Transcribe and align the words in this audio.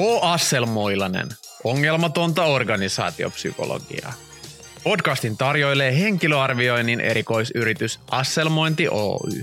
H. 0.00 0.02
Asselmoilanen, 0.22 1.28
ongelmatonta 1.64 2.44
organisaatiopsykologiaa. 2.44 4.12
Podcastin 4.84 5.36
tarjoilee 5.36 5.98
henkilöarvioinnin 5.98 7.00
erikoisyritys 7.00 8.00
Asselmointi 8.10 8.88
Oy. 8.88 9.42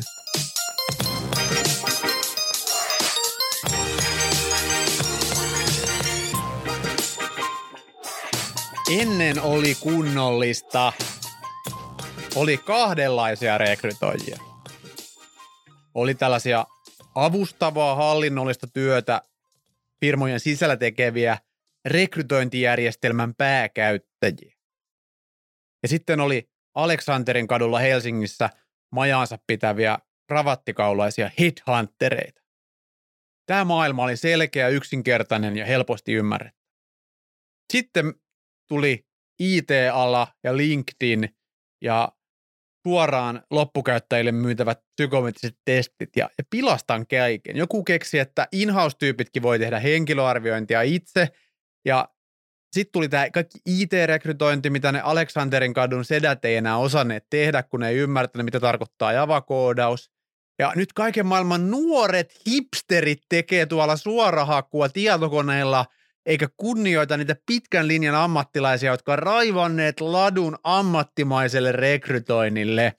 Ennen 8.99 9.41
oli 9.41 9.75
kunnollista. 9.75 10.93
Oli 12.35 12.57
kahdenlaisia 12.57 13.57
rekrytoijia. 13.57 14.37
Oli 15.93 16.15
tällaisia 16.15 16.65
avustavaa 17.15 17.95
hallinnollista 17.95 18.67
työtä 18.67 19.21
firmojen 20.05 20.39
sisällä 20.39 20.77
tekeviä 20.77 21.37
rekrytointijärjestelmän 21.85 23.35
pääkäyttäjiä. 23.35 24.55
Ja 25.83 25.89
sitten 25.89 26.19
oli 26.19 26.49
Aleksanterin 26.75 27.47
kadulla 27.47 27.79
Helsingissä 27.79 28.49
majaansa 28.91 29.37
pitäviä 29.47 29.97
ravattikaulaisia 30.29 31.31
headhuntereita. 31.39 32.41
Tämä 33.45 33.63
maailma 33.63 34.03
oli 34.03 34.17
selkeä, 34.17 34.67
yksinkertainen 34.67 35.57
ja 35.57 35.65
helposti 35.65 36.13
ymmärretty. 36.13 36.67
Sitten 37.73 38.13
tuli 38.67 39.07
IT-ala 39.39 40.27
ja 40.43 40.57
LinkedIn 40.57 41.35
ja 41.81 42.16
suoraan 42.87 43.43
loppukäyttäjille 43.51 44.31
myytävät 44.31 44.79
psykometriset 44.95 45.57
testit 45.65 46.09
ja, 46.15 46.29
ja 46.37 46.43
pilastan 46.49 47.07
kaiken. 47.07 47.57
Joku 47.57 47.83
keksi, 47.83 48.19
että 48.19 48.47
in-house-tyypitkin 48.51 49.43
voi 49.43 49.59
tehdä 49.59 49.79
henkilöarviointia 49.79 50.81
itse 50.81 51.27
ja 51.85 52.09
sitten 52.71 52.91
tuli 52.91 53.09
tämä 53.09 53.29
kaikki 53.29 53.59
IT-rekrytointi, 53.65 54.69
mitä 54.69 54.91
ne 54.91 55.01
Aleksanterin 55.01 55.73
kadun 55.73 56.05
sedät 56.05 56.45
ei 56.45 56.55
enää 56.55 56.77
osanneet 56.77 57.25
tehdä, 57.29 57.63
kun 57.63 57.79
ne 57.79 57.89
ei 57.89 57.95
ymmärtänyt, 57.95 58.45
mitä 58.45 58.59
tarkoittaa 58.59 59.13
Java-koodaus. 59.13 60.11
Ja 60.59 60.73
nyt 60.75 60.93
kaiken 60.93 61.25
maailman 61.25 61.71
nuoret 61.71 62.33
hipsterit 62.49 63.21
tekee 63.29 63.65
tuolla 63.65 63.97
suorahakua 63.97 64.89
tietokoneella– 64.89 65.85
eikä 66.27 66.47
kunnioita 66.57 67.17
niitä 67.17 67.35
pitkän 67.45 67.87
linjan 67.87 68.15
ammattilaisia, 68.15 68.91
jotka 68.91 69.13
on 69.13 69.19
raivanneet 69.19 70.01
ladun 70.01 70.57
ammattimaiselle 70.63 71.71
rekrytoinnille. 71.71 72.93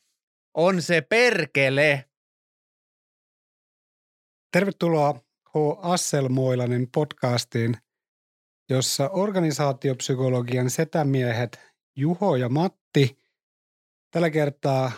On 0.55 0.83
se 0.83 1.01
perkele. 1.01 2.05
Tervetuloa 4.53 5.13
H. 5.49 5.53
Asselmoilainen 5.83 6.89
podcastiin, 6.95 7.77
jossa 8.71 9.09
organisaatiopsykologian 9.09 10.71
setämiehet 10.71 11.61
Juho 11.97 12.37
ja 12.37 12.49
Matti 12.49 13.19
tällä 14.11 14.31
kertaa 14.31 14.93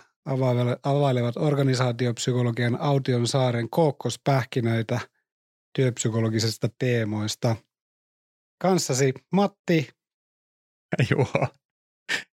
availevat 0.83 1.37
organisaatiopsykologian 1.37 2.81
Aution 2.81 3.27
saaren 3.27 3.71
kookkospähkinöitä 3.71 5.01
työpsykologisesta 5.75 6.69
teemoista– 6.79 7.57
Kanssasi 8.63 9.15
Matti. 9.33 9.89
Juho. 11.11 11.47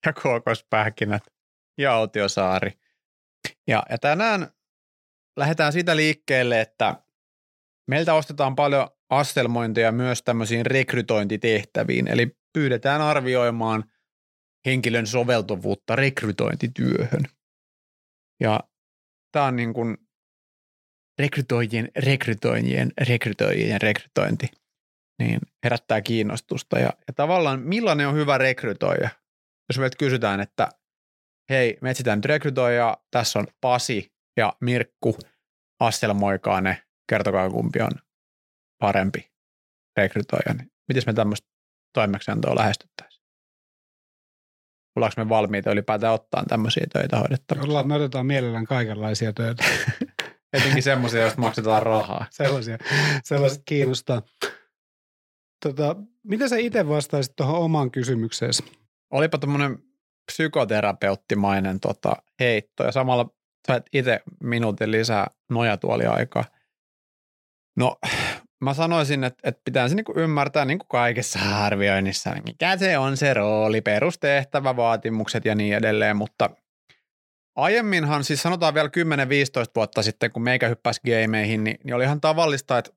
Ja 0.05 0.13
Kookospähkinät. 0.13 1.23
Ja 1.77 1.93
Autiosaari. 1.93 2.71
Ja, 3.67 3.83
ja 3.89 3.97
tänään 3.97 4.47
lähdetään 5.37 5.73
siitä 5.73 5.95
liikkeelle, 5.95 6.61
että 6.61 7.03
meiltä 7.87 8.13
ostetaan 8.13 8.55
paljon 8.55 8.87
astelmointeja 9.09 9.91
myös 9.91 10.23
tämmöisiin 10.23 10.65
rekrytointitehtäviin, 10.65 12.07
eli 12.07 12.37
pyydetään 12.53 13.01
arvioimaan 13.01 13.83
henkilön 14.65 15.07
soveltuvuutta 15.07 15.95
rekrytointityöhön. 15.95 17.23
Ja 18.39 18.59
tämä 19.31 19.45
on 19.45 19.55
niin 19.55 19.73
kuin 19.73 19.97
rekrytoijien, 21.19 21.91
rekrytoijien, 21.95 22.91
rekrytoijien 22.97 23.81
rekrytointi 23.81 24.62
niin 25.19 25.39
herättää 25.63 26.01
kiinnostusta. 26.01 26.79
Ja, 26.79 26.93
ja 27.07 27.13
tavallaan 27.15 27.59
millainen 27.59 28.07
on 28.07 28.15
hyvä 28.15 28.37
rekrytoija? 28.37 29.09
Jos 29.69 29.79
meiltä 29.79 29.97
kysytään, 29.97 30.39
että 30.39 30.69
hei, 31.49 31.77
me 31.81 31.89
etsitään 31.89 32.17
nyt 32.17 32.25
rekrytoija, 32.25 32.97
tässä 33.11 33.39
on 33.39 33.47
Pasi 33.61 34.13
ja 34.37 34.53
Mirkku, 34.61 35.17
astelmoikaa 35.79 36.61
ne, 36.61 36.83
kertokaa 37.09 37.49
kumpi 37.49 37.81
on 37.81 37.91
parempi 38.79 39.31
rekrytoija. 39.97 40.53
Niin 40.53 40.71
miten 40.87 41.03
me 41.05 41.13
tämmöistä 41.13 41.47
toimeksiantoa 41.93 42.55
lähestyttäisiin? 42.55 43.23
Ollaanko 44.95 45.23
me 45.23 45.29
valmiita 45.29 45.71
ylipäätään 45.71 46.13
ottaa 46.13 46.43
tämmöisiä 46.47 46.85
töitä 46.93 47.17
hoidettavaksi? 47.17 47.69
Ollaan, 47.69 47.87
me 47.87 47.95
otetaan 47.95 48.25
mielellään 48.25 48.65
kaikenlaisia 48.65 49.33
töitä. 49.33 49.63
Etenkin 50.53 50.83
semmoisia, 50.83 51.21
joista 51.21 51.41
maksetaan 51.41 51.83
rahaa. 51.83 52.25
Sellaisia, 52.29 52.77
sellaiset 53.23 53.61
kiinnostaa. 53.65 54.21
Tota, 55.63 55.95
miten 56.23 56.49
sä 56.49 56.57
itse 56.57 56.87
vastaisit 56.87 57.35
tuohon 57.35 57.59
omaan 57.59 57.91
kysymykseesi? 57.91 58.63
Olipa 59.11 59.37
tämmöinen 59.37 59.77
psykoterapeuttimainen 60.31 61.79
tota, 61.79 62.15
heitto 62.39 62.83
ja 62.83 62.91
samalla 62.91 63.29
sait 63.67 63.83
itse 63.93 64.19
minuutin 64.43 64.91
lisää 64.91 65.27
nojatuoliaikaa. 65.49 66.43
No, 67.77 67.97
mä 68.61 68.73
sanoisin, 68.73 69.23
että, 69.23 69.49
että 69.49 69.61
pitää 69.65 69.87
se 69.87 69.95
niinku 69.95 70.13
ymmärtää 70.17 70.65
niin 70.65 70.79
kuin 70.79 70.87
kaikessa 70.87 71.39
arvioinnissa, 71.65 72.35
mikä 72.45 72.77
se 72.77 72.97
on 72.97 73.17
se 73.17 73.33
rooli, 73.33 73.81
perustehtävä, 73.81 74.75
vaatimukset 74.75 75.45
ja 75.45 75.55
niin 75.55 75.75
edelleen, 75.75 76.17
mutta 76.17 76.49
aiemminhan, 77.55 78.23
siis 78.23 78.41
sanotaan 78.41 78.73
vielä 78.73 78.89
10-15 78.89 78.91
vuotta 79.75 80.03
sitten, 80.03 80.31
kun 80.31 80.43
meikä 80.43 80.67
hyppäsi 80.67 81.01
gameihin, 81.05 81.63
niin, 81.63 81.77
niin 81.83 81.95
oli 81.95 82.03
ihan 82.03 82.21
tavallista, 82.21 82.77
että 82.77 82.91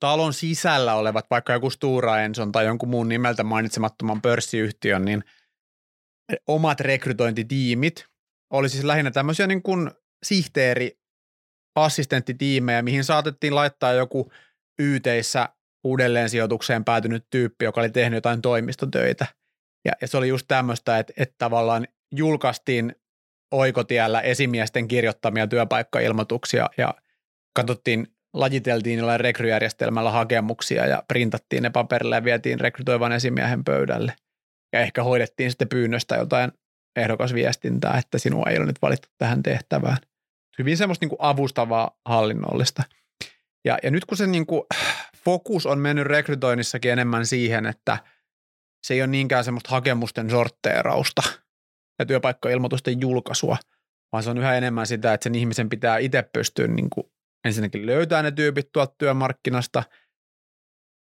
talon 0.00 0.32
sisällä 0.32 0.94
olevat, 0.94 1.26
vaikka 1.30 1.52
joku 1.52 1.70
Stura 1.70 2.20
Enson 2.20 2.52
tai 2.52 2.64
jonkun 2.64 2.88
muun 2.88 3.08
nimeltä 3.08 3.44
mainitsemattoman 3.44 4.22
pörssiyhtiön, 4.22 5.04
niin 5.04 5.24
omat 6.46 6.80
rekrytointitiimit 6.80 8.06
oli 8.50 8.68
siis 8.68 8.84
lähinnä 8.84 9.10
tämmöisiä 9.10 9.46
niin 9.46 9.62
kuin 9.62 9.90
sihteeri 10.22 10.98
assistenttitiimejä, 11.74 12.82
mihin 12.82 13.04
saatettiin 13.04 13.54
laittaa 13.54 13.92
jokuyyteissä 13.92 15.48
uudelleen 15.84 16.30
sijoitukseen 16.30 16.84
päätynyt 16.84 17.26
tyyppi, 17.30 17.64
joka 17.64 17.80
oli 17.80 17.90
tehnyt 17.90 18.16
jotain 18.16 18.42
toimistotöitä. 18.42 19.26
Ja, 19.84 19.92
ja 20.00 20.08
se 20.08 20.16
oli 20.16 20.28
just 20.28 20.44
tämmöistä, 20.48 20.98
että, 20.98 21.12
että 21.16 21.34
tavallaan 21.38 21.88
julkaistiin 22.14 22.94
oikotiellä 23.50 24.20
esimiesten 24.20 24.88
kirjoittamia 24.88 25.46
työpaikkailmoituksia 25.46 26.70
ja 26.76 26.94
katsottiin 27.56 28.15
lajiteltiin 28.36 28.98
jollain 28.98 29.20
rekryjärjestelmällä 29.20 30.10
hakemuksia 30.10 30.86
ja 30.86 31.02
printattiin 31.08 31.62
ne 31.62 31.70
paperille 31.70 32.14
ja 32.14 32.24
vietiin 32.24 32.60
rekrytoivan 32.60 33.12
esimiehen 33.12 33.64
pöydälle. 33.64 34.12
Ja 34.72 34.80
ehkä 34.80 35.02
hoidettiin 35.02 35.50
sitten 35.50 35.68
pyynnöstä 35.68 36.16
jotain 36.16 36.52
ehdokasviestintää, 36.96 37.98
että 37.98 38.18
sinua 38.18 38.46
ei 38.50 38.58
ole 38.58 38.66
nyt 38.66 38.82
valittu 38.82 39.08
tähän 39.18 39.42
tehtävään. 39.42 39.98
Hyvin 40.58 40.76
semmoista 40.76 41.02
niin 41.02 41.10
kuin 41.10 41.22
avustavaa 41.22 41.98
hallinnollista. 42.04 42.82
Ja, 43.64 43.78
ja 43.82 43.90
nyt 43.90 44.04
kun 44.04 44.16
se 44.16 44.26
niin 44.26 44.46
kuin 44.46 44.62
fokus 45.24 45.66
on 45.66 45.78
mennyt 45.78 46.06
rekrytoinnissakin 46.06 46.92
enemmän 46.92 47.26
siihen, 47.26 47.66
että 47.66 47.98
se 48.86 48.94
ei 48.94 49.00
ole 49.00 49.06
niinkään 49.06 49.44
semmoista 49.44 49.70
hakemusten 49.70 50.30
sortteerausta 50.30 51.22
ja 51.98 52.06
työpaikkailmoitusten 52.06 53.00
julkaisua, 53.00 53.56
vaan 54.12 54.22
se 54.22 54.30
on 54.30 54.38
yhä 54.38 54.56
enemmän 54.56 54.86
sitä, 54.86 55.14
että 55.14 55.24
sen 55.24 55.34
ihmisen 55.34 55.68
pitää 55.68 55.98
itse 55.98 56.22
pystyä 56.32 56.66
niin 56.66 56.90
kuin 56.90 57.06
ensinnäkin 57.46 57.86
löytää 57.86 58.22
ne 58.22 58.30
tyypit 58.30 58.72
tuolta 58.72 58.94
työmarkkinasta. 58.98 59.82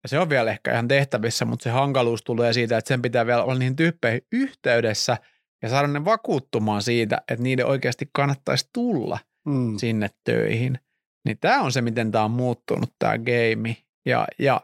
Ja 0.03 0.09
se 0.09 0.19
on 0.19 0.29
vielä 0.29 0.51
ehkä 0.51 0.73
ihan 0.73 0.87
tehtävissä, 0.87 1.45
mutta 1.45 1.63
se 1.63 1.69
hankaluus 1.69 2.23
tulee 2.23 2.53
siitä, 2.53 2.77
että 2.77 2.87
sen 2.87 3.01
pitää 3.01 3.25
vielä 3.25 3.43
olla 3.43 3.59
niihin 3.59 3.75
tyyppeihin 3.75 4.21
yhteydessä 4.31 5.17
ja 5.61 5.69
saada 5.69 5.87
ne 5.87 6.05
vakuuttumaan 6.05 6.81
siitä, 6.81 7.17
että 7.17 7.43
niiden 7.43 7.65
oikeasti 7.65 8.09
kannattaisi 8.13 8.69
tulla 8.73 9.19
mm. 9.45 9.77
sinne 9.77 10.09
töihin. 10.23 10.79
Niin 11.25 11.37
tämä 11.37 11.61
on 11.61 11.71
se, 11.71 11.81
miten 11.81 12.11
tämä 12.11 12.23
on 12.25 12.31
muuttunut 12.31 12.93
tämä 12.99 13.17
game. 13.17 13.77
Ja, 14.05 14.27
ja 14.39 14.61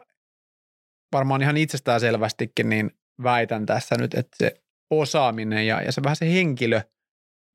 varmaan 1.12 1.42
ihan 1.42 1.56
itsestään 1.56 2.00
selvästikin 2.00 2.68
niin 2.68 2.90
väitän 3.22 3.66
tässä 3.66 3.96
nyt, 3.98 4.14
että 4.14 4.36
se 4.36 4.62
osaaminen 4.90 5.66
ja, 5.66 5.82
ja 5.82 5.92
se 5.92 6.02
vähän 6.02 6.16
se 6.16 6.32
henkilö– 6.32 6.80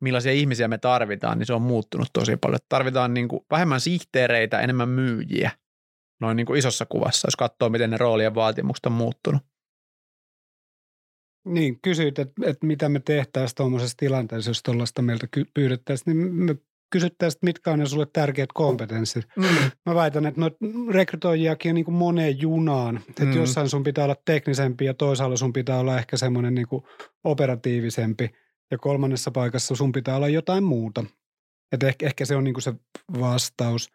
millaisia 0.03 0.31
ihmisiä 0.31 0.67
me 0.67 0.77
tarvitaan, 0.77 1.39
niin 1.39 1.47
se 1.47 1.53
on 1.53 1.61
muuttunut 1.61 2.07
tosi 2.13 2.37
paljon. 2.37 2.59
Tarvitaan 2.69 3.13
niin 3.13 3.27
kuin 3.27 3.45
vähemmän 3.51 3.81
sihteereitä, 3.81 4.59
enemmän 4.59 4.89
myyjiä 4.89 5.51
noin 6.21 6.37
niin 6.37 6.45
kuin 6.45 6.59
isossa 6.59 6.85
kuvassa, 6.85 7.27
jos 7.27 7.35
katsoo, 7.35 7.69
miten 7.69 7.89
ne 7.89 7.97
roolien 7.97 8.35
vaatimukset 8.35 8.85
on 8.85 8.91
muuttunut. 8.91 9.41
Niin, 11.47 11.79
kysyit, 11.81 12.19
että, 12.19 12.33
että 12.45 12.65
mitä 12.65 12.89
me 12.89 12.99
tehtäisiin 12.99 13.55
tuommoisessa 13.55 13.97
tilanteessa, 13.97 14.49
jos 14.49 14.63
tuollaista 14.63 15.01
meiltä 15.01 15.27
pyydettäisiin, 15.53 16.17
niin 16.17 16.35
me 16.35 16.55
kysyttäisiin, 16.89 17.37
että 17.37 17.45
mitkä 17.45 17.71
on 17.71 17.79
ne 17.79 17.85
sulle 17.85 18.07
tärkeät 18.13 18.49
kompetenssit. 18.53 19.25
Mm. 19.35 19.45
Mä 19.85 19.95
väitän, 19.95 20.25
että 20.25 20.41
noita 20.41 20.57
rekrytoijiakin 20.91 21.69
on 21.69 21.75
niin 21.75 21.85
kuin 21.85 21.95
moneen 21.95 22.41
junaan. 22.41 22.99
Että 23.09 23.25
Mm. 23.25 23.33
jossain 23.33 23.69
sun 23.69 23.83
pitää 23.83 24.03
olla 24.03 24.15
teknisempi 24.25 24.85
ja 24.85 24.93
toisaalla 24.93 25.37
sun 25.37 25.53
pitää 25.53 25.79
olla 25.79 25.97
ehkä 25.97 26.17
semmoinen 26.17 26.55
niin 26.55 26.67
operatiivisempi. 27.23 28.29
Ja 28.73 28.77
kolmannessa 28.77 29.31
paikassa 29.31 29.75
sun 29.75 29.91
pitää 29.91 30.15
olla 30.15 30.29
jotain 30.29 30.63
muuta. 30.63 31.05
Että 31.71 31.87
ehkä, 31.87 32.05
ehkä 32.05 32.25
se 32.25 32.35
on 32.35 32.43
niin 32.43 32.53
kuin 32.53 32.63
se 32.63 32.73
vastaus. 33.19 33.91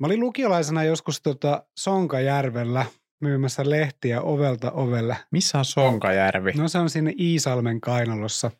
Mä 0.00 0.06
olin 0.06 0.20
lukiolaisena 0.20 0.84
joskus 0.84 1.22
tota 1.22 1.66
Sonkajärvellä 1.78 2.86
myymässä 3.20 3.70
lehtiä 3.70 4.22
ovelta 4.22 4.72
ovelle. 4.72 5.16
Missä 5.30 5.58
on 5.58 5.64
Sonkajärvi? 5.64 6.52
No 6.52 6.68
se 6.68 6.78
on 6.78 6.90
sinne 6.90 7.14
Iisalmen 7.20 7.80
kainalossa. 7.80 8.50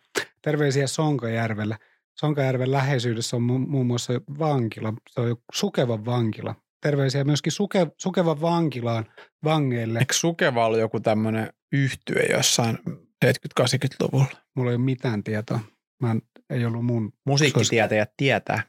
Terveisiä 0.43 0.87
Sonkajärvelle. 0.87 1.77
Sonkajärven 2.15 2.73
läheisyydessä 2.73 3.37
on 3.37 3.43
mu- 3.43 3.69
muun 3.69 3.87
muassa 3.87 4.13
vankila. 4.39 4.95
Se 5.11 5.21
on 5.21 5.37
Sukevan 5.53 6.05
vankila. 6.05 6.55
Terveisiä 6.81 7.25
myöskin 7.25 7.53
Suke, 7.53 7.87
Sukevan 7.99 8.41
vankilaan 8.41 9.07
vangeille. 9.45 9.99
Eikö 9.99 10.15
Sukeva 10.15 10.67
ollut 10.67 10.81
joku 10.81 11.01
tämmöinen 11.01 11.53
yhtye 11.73 12.27
jossain 12.33 12.79
70-80-luvulla? 13.25 14.37
Mulla 14.55 14.71
ei 14.71 14.77
ole 14.77 14.85
mitään 14.85 15.25
tietoa. 15.25 15.61
Mä 16.03 16.11
en, 16.11 16.23
ei 16.51 16.65
ollut 16.67 16.85
mun. 16.85 17.13
Musiikkitietäjät 17.27 18.13
tietää. 18.17 18.63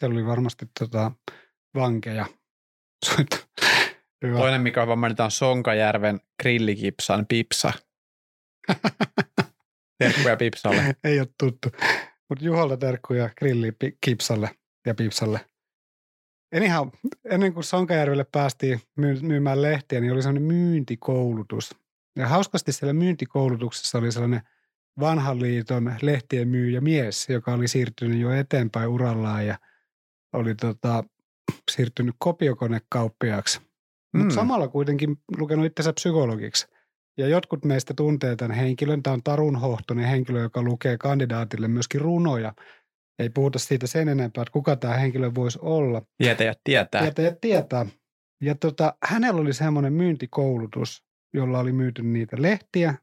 Siellä 0.00 0.14
oli 0.14 0.26
varmasti 0.26 0.66
tota, 0.80 1.12
vankeja. 1.74 2.26
Hyvä. 4.24 4.38
Toinen, 4.38 4.60
mikä 4.60 4.82
on 4.82 4.88
vaan 4.88 4.98
mainitaan 4.98 5.30
Sonkajärven 5.30 6.20
grillikipsan 6.42 7.26
Pipsa. 7.26 7.72
Terkkuja 9.98 10.36
Pipsalle. 10.36 10.96
ei 11.04 11.20
ole 11.20 11.28
tuttu. 11.38 11.68
Mutta 12.28 12.44
Juholta 12.44 12.76
terkkuja 12.76 13.30
grilli 13.38 13.72
pi- 13.72 13.98
Kipsalle 14.00 14.50
ja 14.86 14.94
Pipsalle. 14.94 15.40
Anyhow, 16.56 16.88
ennen 17.24 17.54
kuin 17.54 17.64
Sonkajärvelle 17.64 18.26
päästiin 18.32 18.80
myy- 18.96 19.20
myymään 19.22 19.62
lehtiä, 19.62 20.00
niin 20.00 20.12
oli 20.12 20.22
sellainen 20.22 20.42
myyntikoulutus. 20.42 21.74
Ja 22.16 22.28
hauskasti 22.28 22.72
siellä 22.72 22.92
myyntikoulutuksessa 22.92 23.98
oli 23.98 24.12
sellainen 24.12 24.40
vanhan 25.00 25.40
liiton 25.40 25.94
lehtien 26.02 26.48
myyjä 26.48 26.80
mies, 26.80 27.28
joka 27.28 27.52
oli 27.52 27.68
siirtynyt 27.68 28.20
jo 28.20 28.30
eteenpäin 28.32 28.88
urallaan 28.88 29.46
ja 29.46 29.58
oli 30.32 30.54
tota, 30.54 31.04
siirtynyt 31.70 32.14
kopiokonekauppiaaksi. 32.18 33.60
Mutta 34.12 34.32
Mm. 34.32 34.34
samalla 34.34 34.68
kuitenkin 34.68 35.16
lukenut 35.38 35.66
itsensä 35.66 35.92
psykologiksi. 35.92 36.66
Ja 37.18 37.28
jotkut 37.28 37.64
meistä 37.64 37.94
tuntee 37.94 38.36
tämän 38.36 38.56
henkilön. 38.56 39.02
Tämä 39.02 39.14
on 39.14 39.22
Tarun 39.22 39.56
Hohtonen 39.56 40.04
henkilö, 40.06 40.40
joka 40.40 40.62
lukee 40.62 40.98
kandidaatille 40.98 41.68
myöskin 41.68 42.00
runoja. 42.00 42.52
Ei 43.18 43.30
puhuta 43.30 43.58
siitä 43.58 43.86
sen 43.86 44.08
enempää, 44.08 44.42
että 44.42 44.52
kuka 44.52 44.76
tämä 44.76 44.94
henkilö 44.94 45.30
voisi 45.34 45.58
olla. 45.62 46.02
Tietäjät 46.18 46.60
tietää. 46.64 47.02
Tietäjät 47.02 47.40
tietää. 47.40 47.86
Ja 48.40 48.54
tota, 48.54 48.94
hänellä 49.04 49.40
oli 49.40 49.52
semmoinen 49.52 49.92
myyntikoulutus, 49.92 51.05
jolla 51.34 51.58
oli 51.58 51.72
myyty 51.72 52.02
niitä 52.02 52.36
lehtiä, 52.40 52.94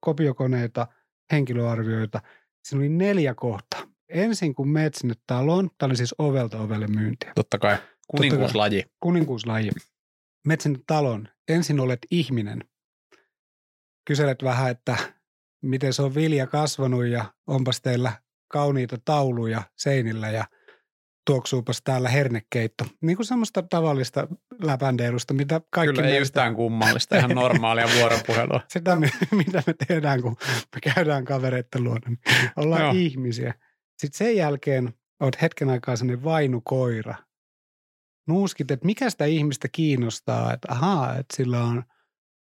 kopiokoneita, 0.00 0.86
henkilöarvioita. 1.32 2.20
Siinä 2.64 2.80
oli 2.80 2.88
neljä 2.88 3.34
kohtaa. 3.34 3.80
Ensin 4.08 4.54
kun 4.54 4.68
menet 4.68 4.94
sinne 4.94 5.14
taloon, 5.26 5.70
tämä 5.78 5.88
oli 5.88 5.96
siis 5.96 6.14
ovelta 6.18 6.60
ovelle 6.60 6.86
myyntiä 6.86 7.32
Totta 7.34 7.58
kai. 7.58 7.76
Kuninkuuslaji. 8.08 8.84
kuninkuuslaji. 9.00 9.70
Menet 10.46 10.60
sinne 10.60 10.78
talon. 10.86 11.28
Ensin 11.48 11.80
olet 11.80 11.98
ihminen. 12.10 12.64
Kyselet 14.06 14.42
vähän, 14.42 14.70
että 14.70 14.96
miten 15.62 15.92
se 15.92 16.02
on 16.02 16.14
vilja 16.14 16.46
kasvanut 16.46 17.06
ja 17.06 17.34
onpas 17.46 17.80
teillä 17.80 18.12
kauniita 18.48 18.96
tauluja 19.04 19.62
seinillä 19.76 20.30
ja 20.30 20.44
tuoksuupas 21.26 21.82
täällä 21.82 22.08
hernekeitto. 22.08 22.84
Niin 23.00 23.16
kuin 23.16 23.26
semmoista 23.26 23.62
tavallista 23.62 24.28
läpändeilusta, 24.62 25.34
mitä 25.34 25.60
kaikki 25.70 25.94
Kyllä 25.94 26.08
ei 26.08 26.12
meistä- 26.12 26.22
yhtään 26.40 26.54
kummallista, 26.54 27.16
ihan 27.16 27.30
normaalia 27.30 27.88
vuoropuhelua. 27.98 28.60
sitä, 28.72 28.96
mi- 28.96 29.10
mitä 29.46 29.62
me 29.66 29.74
tehdään, 29.88 30.22
kun 30.22 30.36
me 30.74 30.92
käydään 30.94 31.24
kavereiden 31.24 31.84
luona. 31.84 32.00
niin 32.08 32.18
Ollaan. 32.56 32.82
Joo. 32.82 32.92
ihmisiä. 32.96 33.54
Sitten 33.98 34.18
sen 34.26 34.36
jälkeen 34.36 34.94
oot 35.20 35.42
hetken 35.42 35.68
aikaa 35.70 35.96
sellainen 35.96 36.24
vainukoira. 36.24 37.14
Nuuskit, 38.28 38.70
että 38.70 38.86
mikä 38.86 39.10
sitä 39.10 39.24
ihmistä 39.24 39.68
kiinnostaa, 39.72 40.52
että 40.52 40.68
ahaa, 40.72 41.16
että 41.16 41.36
sillä 41.36 41.64
on 41.64 41.82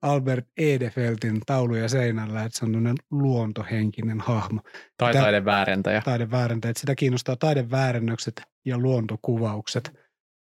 Albert 0.05 0.45
Edefeltin 0.57 1.41
tauluja 1.45 1.89
seinällä, 1.89 2.43
että 2.43 2.57
se 2.57 2.65
on 2.65 2.71
tämmöinen 2.71 2.95
luontohenkinen 3.11 4.19
hahmo. 4.19 4.61
Tai 4.97 5.13
Tää- 5.13 5.21
taiden 5.21 5.45
väärentäjä. 5.45 6.01
Taideväärentäjät, 6.05 6.71
että 6.71 6.79
sitä 6.79 6.95
kiinnostaa 6.95 7.35
taideväärännökset 7.35 8.41
ja 8.65 8.77
luontokuvaukset. 8.77 9.99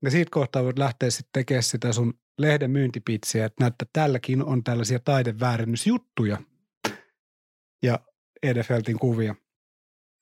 Ja 0.05 0.11
siitä 0.11 0.31
kohtaa 0.31 0.65
voit 0.65 0.79
lähteä 0.79 1.11
sitten 1.11 1.31
tekemään 1.33 1.63
sitä 1.63 1.93
sun 1.93 2.15
lehden 2.39 2.71
myyntipitsiä, 2.71 3.45
että 3.45 3.65
näyttää, 3.65 3.85
että 3.85 4.01
tälläkin 4.01 4.45
on 4.45 4.65
tällaisia 4.65 4.99
taideväärennysjuttuja 4.99 6.39
ja 7.83 7.99
Edefeltin 8.43 8.99
kuvia. 8.99 9.35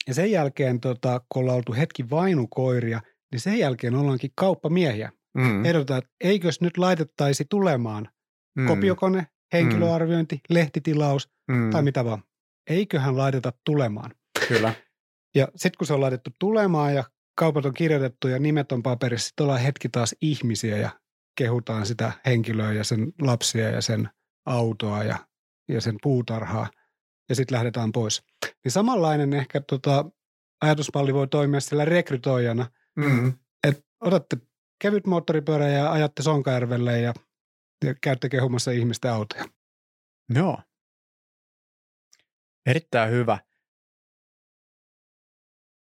Ja 0.08 0.14
sen 0.14 0.30
jälkeen, 0.30 0.80
tota, 0.80 1.20
kun 1.28 1.42
ollaan 1.42 1.56
oltu 1.56 1.72
hetki 1.74 2.10
vainukoiria, 2.10 3.00
niin 3.32 3.40
sen 3.40 3.58
jälkeen 3.58 3.94
ollaankin 3.94 4.30
kauppamiehiä. 4.34 5.12
Mm. 5.34 5.64
Ehdotetaan, 5.64 5.98
että 5.98 6.10
eikös 6.20 6.60
nyt 6.60 6.78
laitettaisi 6.78 7.44
tulemaan 7.50 8.08
Mm. 8.58 8.66
kopiokone, 8.66 9.26
henkilöarviointi, 9.52 10.40
lehtitilaus 10.50 11.30
Mm. 11.50 11.70
tai 11.70 11.82
mitä 11.82 12.04
vaan. 12.04 12.22
Eiköhän 12.70 13.16
laiteta 13.16 13.52
tulemaan. 13.66 14.10
Kyllä. 14.48 14.74
Ja 15.34 15.48
sitten 15.56 15.78
kun 15.78 15.86
se 15.86 15.92
on 15.94 16.00
laitettu 16.00 16.30
tulemaan 16.38 16.94
ja 16.94 17.04
kaupat 17.38 17.64
on 17.66 17.74
kirjoitettu 17.74 18.28
ja 18.28 18.38
nimet 18.38 18.72
on 18.72 18.82
paperissa, 18.82 19.26
sitten 19.28 19.44
ollaan 19.44 19.60
hetki 19.60 19.88
taas 19.88 20.14
ihmisiä 20.20 20.76
ja 20.78 20.90
kehutaan 21.38 21.86
sitä 21.86 22.12
henkilöä 22.26 22.72
ja 22.72 22.84
sen 22.84 23.12
lapsia 23.20 23.70
ja 23.70 23.80
sen 23.80 24.08
autoa 24.46 25.04
ja, 25.04 25.18
ja 25.68 25.80
sen 25.80 25.96
puutarhaa 26.02 26.70
ja 27.28 27.34
sitten 27.34 27.54
lähdetään 27.54 27.92
pois. 27.92 28.22
Niin 28.64 28.72
samanlainen 28.72 29.32
ehkä 29.32 29.60
tota, 29.60 30.04
ajatusmalli 30.60 31.14
voi 31.14 31.28
toimia 31.28 31.60
sillä 31.60 31.84
rekrytoijana, 31.84 32.66
Mm. 32.96 33.32
että 33.68 33.82
otatte 34.00 34.36
kevyt 34.82 35.06
moottoripyörä 35.06 35.68
ja 35.68 35.92
ajatte 35.92 36.22
Sonkajärvelle 36.22 37.00
ja 37.00 37.14
käytte 38.00 38.28
kehumassa 38.28 38.70
ihmisten 38.70 39.12
autoja. 39.12 39.44
Joo. 40.34 40.58
Erittäin 42.66 43.10
hyvä. 43.10 43.38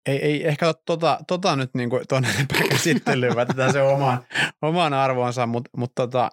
Ei, 0.06 0.18
ei 0.18 0.48
ehkä 0.48 0.74
tota, 0.86 1.20
tota 1.28 1.56
nyt 1.56 1.74
niinku 1.74 2.02
tuonne 2.10 2.30
käsittelyyn, 2.70 3.36
tätä 3.36 3.72
se 3.72 3.82
omaan, 3.82 4.26
omaan 4.62 4.94
arvoonsa, 4.94 5.48
mutta 5.48 5.70
mut 5.78 5.92
tota, 5.96 6.30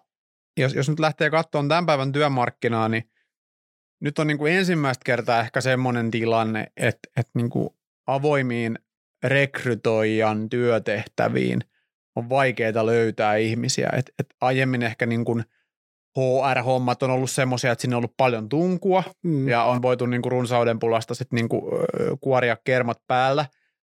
jos, 0.57 0.75
jos 0.75 0.89
nyt 0.89 1.01
lähtee 1.01 1.31
katsomaan 1.31 1.69
tämän 1.69 1.87
päivän 1.87 2.13
työmarkkinaa, 2.13 2.89
niin 2.89 3.11
nyt 4.01 4.19
on 4.19 4.27
niinku 4.27 4.47
ensimmäistä 4.47 5.03
kertaa 5.05 5.41
ehkä 5.41 5.61
semmoinen 5.61 6.11
tilanne, 6.11 6.67
että, 6.77 7.09
että 7.17 7.31
niinku 7.35 7.77
avoimiin 8.07 8.79
rekrytoijan 9.25 10.49
työtehtäviin 10.49 11.61
on 12.17 12.29
vaikeaa 12.29 12.87
löytää 12.87 13.37
ihmisiä. 13.37 13.89
Et, 13.93 14.11
et 14.19 14.27
aiemmin 14.41 14.83
ehkä 14.83 15.07
niin 15.07 15.25
kuin 15.25 15.45
HR-hommat 16.17 17.03
on 17.03 17.11
ollut 17.11 17.31
semmoisia, 17.31 17.73
että 17.73 17.83
sinne 17.83 17.97
on 17.97 17.99
ollut 17.99 18.17
paljon 18.17 18.49
tunkua 18.49 19.03
Mm. 19.23 19.49
ja 19.49 19.63
on 19.65 19.83
voitu 19.83 20.07
niin 20.07 20.23
kuin 20.23 20.33
runsauden 20.33 20.79
pulasta 20.79 21.15
sitten 21.15 21.37
niin 21.37 21.49
kuin, 21.49 21.75
ö, 21.75 22.17
kuoria 22.21 22.57
kermat 22.65 22.99
päällä. 23.07 23.47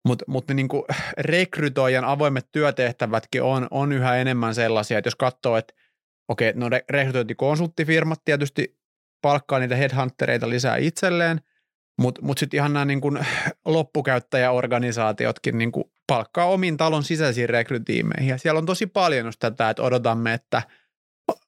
Mutta 0.07 0.25
mut 0.29 0.49
ne 0.49 0.55
niin 0.55 0.69
kuin 0.69 0.83
rekrytoijan 1.19 2.05
avoimet 2.05 2.47
työtehtävätkin 2.53 3.43
on, 3.43 3.69
on 3.71 3.93
yhä 3.93 4.17
enemmän 4.17 4.55
sellaisia, 4.55 4.99
että 4.99 5.07
jos 5.09 5.15
katsoo, 5.17 5.57
että 5.57 5.75
okei, 6.29 6.53
no 6.57 6.69
re- 6.69 6.85
rekrytointikonsulttifirmat 6.91 8.21
tietysti 8.25 8.77
palkkaa 9.23 9.59
niitä 9.59 9.77
headhuntereita 9.77 10.49
lisää 10.51 10.77
itselleen, 10.77 11.41
mutta 11.99 12.23
mut 12.23 12.39
sitten 12.39 12.59
ihan 12.59 12.73
nämä 12.73 12.85
niin 12.85 13.01
kuin 13.01 13.27
loppukäyttäjäorganisaatiotkin 13.65 15.59
niin 15.59 15.73
kuin 15.73 15.85
palkkaa 16.07 16.47
omiin 16.47 16.77
talon 16.77 17.05
sisäisiin 17.05 17.49
rekrytiimeihin. 17.49 18.29
Ja 18.29 18.39
siellä 18.39 18.59
on 18.59 18.67
tosi 18.67 18.87
paljon 18.87 19.27
just 19.27 19.41
tätä, 19.41 19.71
että 19.71 19.83
odotamme, 19.83 20.35
että 20.35 20.63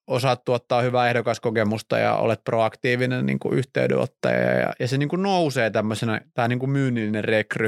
osaat 0.07 0.45
tuottaa 0.45 0.83
hyvää 0.83 1.09
ehdokaskokemusta 1.09 1.99
ja 1.99 2.15
olet 2.15 2.45
proaktiivinen 2.45 3.27
niin 3.27 3.39
kuin 3.39 3.59
yhteydenottaja 3.59 4.53
ja, 4.53 4.73
ja 4.79 4.89
se 4.89 4.99
niin 4.99 5.09
kuin 5.09 5.23
nousee 5.23 5.71
tämmöisenä, 5.71 6.21
tämä 6.35 6.49
niin 6.49 6.59
kuin 6.59 6.71
myynnillinen 6.71 7.25
rekry, 7.25 7.67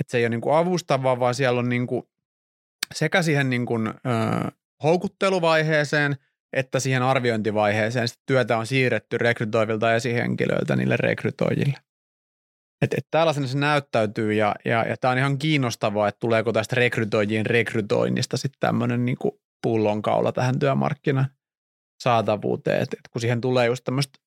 että 0.00 0.10
se 0.10 0.18
ei 0.18 0.24
ole 0.24 0.28
niin 0.28 0.40
kuin 0.40 0.56
avustavaa, 0.56 1.20
vaan 1.20 1.34
siellä 1.34 1.60
on 1.60 1.68
niin 1.68 1.86
kuin 1.86 2.08
sekä 2.94 3.22
siihen 3.22 3.50
niin 3.50 3.66
kuin, 3.66 3.86
ö, 3.88 3.92
houkutteluvaiheeseen 4.82 6.16
että 6.52 6.80
siihen 6.80 7.02
arviointivaiheeseen 7.02 8.08
sitä 8.08 8.22
työtä 8.26 8.58
on 8.58 8.66
siirretty 8.66 9.18
rekrytoivilta 9.18 9.94
esihenkilöiltä 9.94 10.76
niille 10.76 10.96
rekrytoijille. 10.96 11.78
Et, 12.82 12.94
et 12.94 13.06
tällaisena 13.10 13.46
se 13.46 13.58
näyttäytyy 13.58 14.32
ja, 14.32 14.54
ja, 14.64 14.84
ja 14.88 14.96
tämä 14.96 15.12
on 15.12 15.18
ihan 15.18 15.38
kiinnostavaa, 15.38 16.08
että 16.08 16.20
tuleeko 16.20 16.52
tästä 16.52 16.76
rekrytoijien 16.76 17.46
rekrytoinnista 17.46 18.36
sitten 18.36 18.60
tämmöinen 18.60 19.04
niin 19.04 19.16
pullonkaula 19.62 20.32
tähän 20.32 20.58
työmarkkinan 20.58 21.26
saatavuuteen, 22.00 22.82
että 22.82 22.96
et 22.98 23.08
kun 23.10 23.20
siihen 23.20 23.40
tulee 23.40 23.66
just 23.66 23.84
tämmöistä 23.84 24.18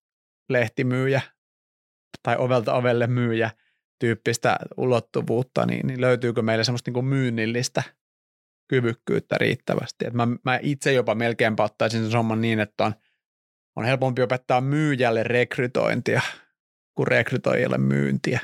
lehtimyyjä 0.49 1.21
tai 2.23 2.37
ovelta 2.37 2.73
ovelle 2.73 3.07
myyjä 3.07 3.51
tyyppistä 3.99 4.57
ulottuvuutta, 4.77 5.65
niin, 5.65 5.87
niin 5.87 6.01
löytyykö 6.01 6.41
meille 6.41 6.63
semmoista 6.63 6.91
niin 6.91 7.05
myynnillistä 7.05 7.83
kyvykkyyttä 8.67 9.37
riittävästi. 9.37 10.07
Et 10.07 10.13
mä, 10.13 10.27
mä 10.45 10.59
itse 10.61 10.93
jopa 10.93 11.15
melkein 11.15 11.61
ottaisin 11.61 12.01
sen 12.01 12.11
somman 12.11 12.41
niin, 12.41 12.59
että 12.59 12.83
on, 12.83 12.93
on 13.75 13.85
helpompi 13.85 14.21
opettaa 14.21 14.61
myyjälle 14.61 15.23
rekrytointia 15.23 16.21
kuin 16.95 17.07
rekrytoijille 17.07 17.77
myyntiä. 17.77 18.39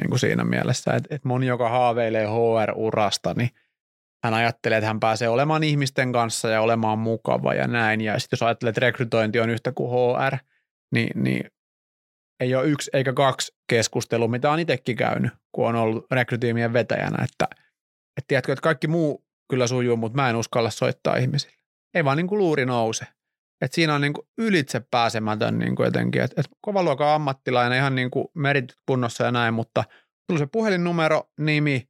Niin 0.00 0.08
kuin 0.08 0.18
siinä 0.18 0.44
mielessä, 0.44 0.92
että, 0.92 1.14
että 1.14 1.28
moni, 1.28 1.46
joka 1.46 1.68
haaveilee 1.68 2.26
HR-urasta, 2.26 3.34
niin 3.34 3.50
hän 4.24 4.34
ajattelee, 4.34 4.78
että 4.78 4.86
hän 4.86 5.00
pääsee 5.00 5.28
olemaan 5.28 5.62
ihmisten 5.62 6.12
kanssa 6.12 6.48
ja 6.48 6.60
olemaan 6.60 6.98
mukava 6.98 7.54
ja 7.54 7.66
näin. 7.66 8.00
Ja 8.00 8.18
sitten 8.18 8.36
jos 8.36 8.42
ajattelee, 8.42 8.70
että 8.70 8.80
rekrytointi 8.80 9.40
on 9.40 9.50
yhtä 9.50 9.72
kuin 9.72 9.90
HR, 9.90 10.36
niin, 10.94 11.22
niin 11.22 11.50
ei 12.40 12.54
ole 12.54 12.66
yksi 12.66 12.90
eikä 12.92 13.12
kaksi 13.12 13.54
keskustelua, 13.68 14.28
mitä 14.28 14.50
on 14.50 14.58
itsekin 14.58 14.96
käynyt, 14.96 15.32
kun 15.52 15.68
on 15.68 15.76
ollut 15.76 16.06
rekrytiimien 16.10 16.72
vetäjänä, 16.72 17.24
että, 17.24 17.48
että 18.16 18.28
tiedätkö, 18.28 18.52
että 18.52 18.62
kaikki 18.62 18.88
muu 18.88 19.24
kyllä 19.50 19.66
sujuu, 19.66 19.96
mutta 19.96 20.16
mä 20.16 20.30
en 20.30 20.36
uskalla 20.36 20.70
soittaa 20.70 21.16
ihmisille. 21.16 21.56
Ei 21.94 22.04
vaan 22.04 22.16
niin 22.16 22.26
kuin 22.26 22.38
luuri 22.38 22.66
nouse. 22.66 23.06
että 23.60 23.74
siinä 23.74 23.94
on 23.94 24.00
niin 24.00 24.12
kuin 24.12 24.28
ylitse 24.38 24.82
pääsemätön 24.90 25.58
niin 25.58 25.76
kuin 25.76 25.84
jotenkin, 25.84 26.22
että, 26.22 26.40
että 26.40 26.56
kovaluokan 26.60 27.08
ammattilainen 27.08 27.78
ihan 27.78 27.94
niin 27.94 28.10
kuin 28.10 28.28
merityt 28.34 28.78
kunnossa 28.86 29.24
ja 29.24 29.32
näin, 29.32 29.54
mutta 29.54 29.84
tuli 30.28 30.38
se 30.38 30.46
puhelinnumero, 30.46 31.30
nimi, 31.38 31.88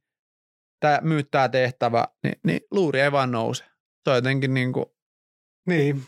tämä 0.83 0.99
myyttää 1.01 1.49
tehtävä, 1.49 2.07
niin, 2.23 2.35
niin 2.43 2.61
luuri 2.71 2.99
ei 2.99 3.11
vaan 3.11 3.31
nouse. 3.31 3.63
Se 4.03 4.09
on 4.09 4.15
jotenkin 4.15 4.53
niin 4.53 4.73
kuin 4.73 4.85
niin. 5.67 6.03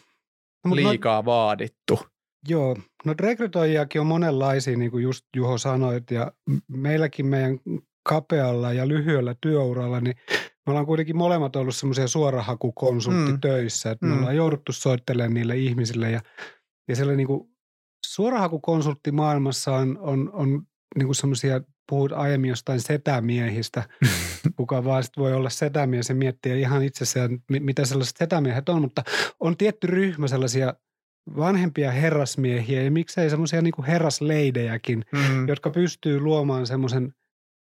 No, 0.66 0.76
liikaa 0.76 1.22
no, 1.22 1.26
vaadittu. 1.26 2.00
Joo, 2.48 2.78
no 3.06 3.14
rekrytoijiakin 3.20 4.02
on 4.02 4.08
monenlaisia, 4.08 4.78
niin 4.78 4.92
kuin 4.92 5.04
just 5.04 5.26
Juho 5.36 5.58
sanoit, 5.58 6.12
ja 6.12 6.32
meilläkin 6.68 7.26
meidän 7.26 7.60
kapealla 8.10 8.74
ja 8.74 8.88
lyhyellä 8.88 9.36
työuralla, 9.42 10.02
niin 10.02 10.16
me 10.32 10.72
ollaan 10.72 10.86
kuitenkin 10.86 11.18
molemmat 11.18 11.56
ollut 11.56 11.76
semmoisia 11.76 12.08
suorahakukonsulttitöissä, 12.08 13.90
mm. 13.90 13.94
että 13.94 14.06
me 14.06 14.12
mm. 14.12 14.18
ollaan 14.18 14.36
jouduttu 14.36 14.72
soittelemaan 14.72 15.34
niille 15.34 15.58
ihmisille, 15.58 16.12
ja, 16.12 16.22
ja 16.88 16.96
siellä 16.96 17.14
niin 17.14 17.28
kuin 17.28 17.50
suorahakukonsulttimaailmassa 18.06 19.76
on, 19.76 19.98
on, 19.98 20.30
on 20.34 20.64
niin 20.96 21.06
kuin 21.06 21.16
semmoisia, 21.16 21.62
puhut 21.90 22.12
aiemmin 22.12 22.50
jostain 22.50 22.80
setämiehistä, 22.80 23.84
kuka 24.58 24.84
vaan 24.84 25.04
sit 25.04 25.18
voi 25.18 25.34
olla 25.34 25.50
setämies 25.50 26.10
ja 26.10 26.16
miettiä 26.16 26.56
ihan 26.56 26.84
itsessään, 26.84 27.40
mitä 27.50 27.86
sellaiset 27.86 28.18
setämiehet 28.18 28.70
on, 28.70 28.82
mutta 28.82 29.04
on 29.40 29.58
tietty 29.58 29.88
ryhmä 29.88 30.28
sellaisia 30.28 30.74
vanhempia 31.38 31.92
herrasmiehiä 31.92 32.84
ja 32.84 32.92
miksei 32.92 33.30
semmoisia 33.30 33.62
niin 33.62 33.86
herrasleidejäkin, 33.88 35.06
mm. 35.12 35.48
jotka 35.48 35.70
pystyy 35.70 36.20
luomaan 36.20 36.68
semmoisen 36.68 37.14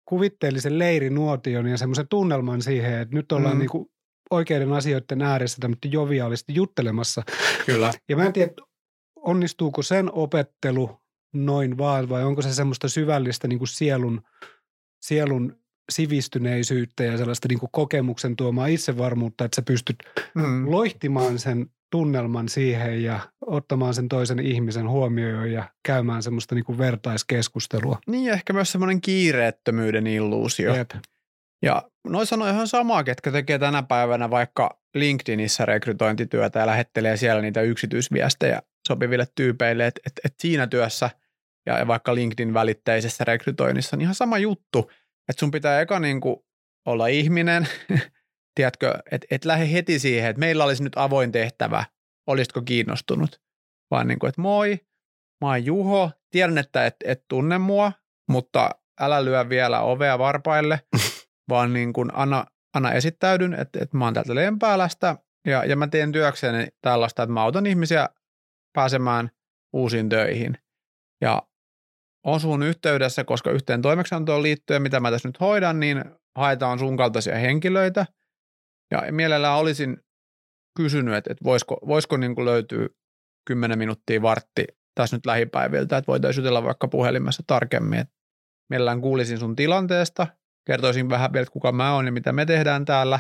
kuvitteellisen 0.05 0.79
leirinuotion 0.79 1.67
ja 1.67 1.77
semmoisen 1.77 2.07
tunnelman 2.07 2.61
siihen, 2.61 2.99
että 2.99 3.15
nyt 3.15 3.31
ollaan 3.31 3.55
mm. 3.55 3.59
niin 3.59 3.91
oikeiden 4.31 4.73
asioiden 4.73 5.21
ääressä 5.21 5.57
tämmöistä 5.59 5.87
joviaalisti 5.87 6.55
juttelemassa. 6.55 7.23
Kyllä. 7.65 7.91
Ja 8.09 8.15
mä 8.15 8.25
en 8.25 8.33
tiedä, 8.33 8.51
onnistuuko 9.15 9.81
sen 9.81 10.13
opettelu 10.13 10.99
noin 11.33 11.77
vaan 11.77 12.09
vai 12.09 12.23
onko 12.23 12.41
se 12.41 12.53
semmoista 12.53 12.89
syvällistä 12.89 13.47
niin 13.47 13.59
kuin 13.59 13.67
sielun, 13.67 14.21
sielun 15.01 15.57
sivistyneisyyttä 15.91 17.03
ja 17.03 17.17
sellaista 17.17 17.47
niin 17.47 17.59
kuin 17.59 17.69
kokemuksen 17.71 18.35
tuomaa 18.35 18.67
itsevarmuutta, 18.67 19.45
että 19.45 19.55
sä 19.55 19.61
pystyt 19.61 19.97
mm. 20.35 20.71
loihtimaan 20.71 21.39
sen 21.39 21.69
tunnelman 21.91 22.49
siihen 22.49 23.03
ja 23.03 23.19
ottamaan 23.45 23.93
sen 23.93 24.09
toisen 24.09 24.39
ihmisen 24.39 24.89
huomioon 24.89 25.51
ja 25.51 25.69
käymään 25.85 26.23
semmoista 26.23 26.55
niin 26.55 26.65
kuin 26.65 26.77
vertaiskeskustelua. 26.77 27.99
Niin, 28.07 28.31
ehkä 28.31 28.53
myös 28.53 28.71
semmoinen 28.71 29.01
kiireettömyyden 29.01 30.07
illuusio. 30.07 30.75
Jep. 30.75 30.91
Ja 31.61 31.83
noin 32.07 32.27
sanoi 32.27 32.49
ihan 32.49 32.67
samaa, 32.67 33.03
ketkä 33.03 33.31
tekee 33.31 33.59
tänä 33.59 33.83
päivänä 33.83 34.29
vaikka 34.29 34.79
LinkedInissä 34.93 35.65
rekrytointityötä 35.65 36.59
ja 36.59 36.67
lähettelee 36.67 37.17
siellä 37.17 37.41
niitä 37.41 37.61
yksityisviestejä 37.61 38.61
sopiville 38.87 39.27
tyypeille, 39.35 39.87
että 39.87 40.01
et, 40.05 40.13
et 40.25 40.33
siinä 40.39 40.67
työssä 40.67 41.09
ja 41.65 41.87
vaikka 41.87 42.15
LinkedIn 42.15 42.53
välitteisessä 42.53 43.23
rekrytoinnissa, 43.23 43.97
niin 43.97 44.03
ihan 44.03 44.15
sama 44.15 44.37
juttu, 44.37 44.91
että 45.29 45.39
sun 45.39 45.51
pitää 45.51 45.81
eka 45.81 45.99
niin 45.99 46.21
kuin 46.21 46.35
olla 46.85 47.07
ihminen, 47.07 47.67
tiedätkö, 48.55 48.93
että 49.11 49.27
et 49.31 49.45
lähde 49.45 49.71
heti 49.71 49.99
siihen, 49.99 50.29
että 50.29 50.39
meillä 50.39 50.63
olisi 50.63 50.83
nyt 50.83 50.93
avoin 50.95 51.31
tehtävä, 51.31 51.85
olisitko 52.27 52.61
kiinnostunut, 52.61 53.41
vaan 53.91 54.07
niin 54.07 54.19
kuin, 54.19 54.29
että 54.29 54.41
moi, 54.41 54.79
mä 55.41 55.47
oon 55.47 55.65
Juho, 55.65 56.11
tiedän, 56.31 56.57
että 56.57 56.85
et, 56.85 56.95
et 57.05 57.23
tunne 57.27 57.57
mua, 57.57 57.91
mutta 58.29 58.69
älä 58.99 59.25
lyö 59.25 59.49
vielä 59.49 59.81
ovea 59.81 60.19
varpaille, 60.19 60.79
vaan 61.49 61.73
niin 61.73 61.93
kuin 61.93 62.09
anna, 62.13 62.45
anna 62.73 62.91
esittäydyn, 62.91 63.53
että, 63.53 63.79
että 63.81 63.97
mä 63.97 64.05
oon 64.05 64.13
täältä 64.13 64.35
Lempäälästä 64.35 65.17
ja, 65.47 65.65
ja 65.65 65.75
mä 65.75 65.87
teen 65.87 66.11
työkseni 66.11 66.67
tällaista, 66.81 67.23
että 67.23 67.33
mä 67.33 67.43
autan 67.43 67.65
ihmisiä 67.65 68.09
pääsemään 68.73 69.29
uusiin 69.73 70.09
töihin. 70.09 70.57
Ja 71.21 71.41
on 72.23 72.39
sun 72.39 72.63
yhteydessä, 72.63 73.23
koska 73.23 73.51
yhteen 73.51 73.81
toimeksiantoon 73.81 74.43
liittyen, 74.43 74.81
mitä 74.81 74.99
mä 74.99 75.11
tässä 75.11 75.29
nyt 75.29 75.39
hoidan, 75.39 75.79
niin 75.79 76.03
haetaan 76.35 76.79
sun 76.79 76.97
kaltaisia 76.97 77.35
henkilöitä– 77.35 78.05
ja 78.93 79.11
mielellään 79.11 79.57
olisin 79.57 79.97
kysynyt, 80.77 81.13
että, 81.13 81.31
että 81.31 81.43
voisiko, 81.43 81.77
voisiko 81.87 82.17
niin 82.17 82.35
kuin 82.35 82.45
löytyä 82.45 82.89
10 83.47 83.77
minuuttia 83.77 84.21
vartti 84.21 84.65
tässä 84.95 85.17
nyt 85.17 85.25
lähipäiviltä, 85.25 85.97
että 85.97 86.07
voitaisiin 86.07 86.41
jutella 86.41 86.63
vaikka 86.63 86.87
puhelimessa 86.87 87.43
tarkemmin. 87.47 87.99
Että 87.99 88.13
mielellään 88.69 89.01
kuulisin 89.01 89.37
sun 89.37 89.55
tilanteesta, 89.55 90.27
kertoisin 90.67 91.09
vähän 91.09 91.33
vielä, 91.33 91.45
kuka 91.51 91.71
mä 91.71 91.93
oon 91.93 92.05
ja 92.05 92.11
mitä 92.11 92.33
me 92.33 92.45
tehdään 92.45 92.85
täällä. 92.85 93.19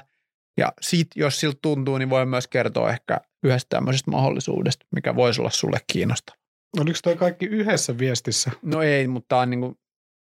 Ja 0.57 0.73
sit, 0.81 1.07
jos 1.15 1.39
siltä 1.39 1.59
tuntuu, 1.61 1.97
niin 1.97 2.09
voi 2.09 2.25
myös 2.25 2.47
kertoa 2.47 2.89
ehkä 2.89 3.21
yhdestä 3.43 3.69
tämmöisestä 3.69 4.11
mahdollisuudesta, 4.11 4.85
mikä 4.95 5.15
voisi 5.15 5.41
olla 5.41 5.49
sulle 5.49 5.77
kiinnostava. 5.93 6.42
Oliko 6.79 6.99
toi 7.03 7.15
kaikki 7.15 7.45
yhdessä 7.45 7.97
viestissä? 7.97 8.51
No 8.61 8.81
ei, 8.81 9.07
mutta 9.07 9.37
on 9.37 9.49
niin 9.49 9.59
kuin 9.61 9.75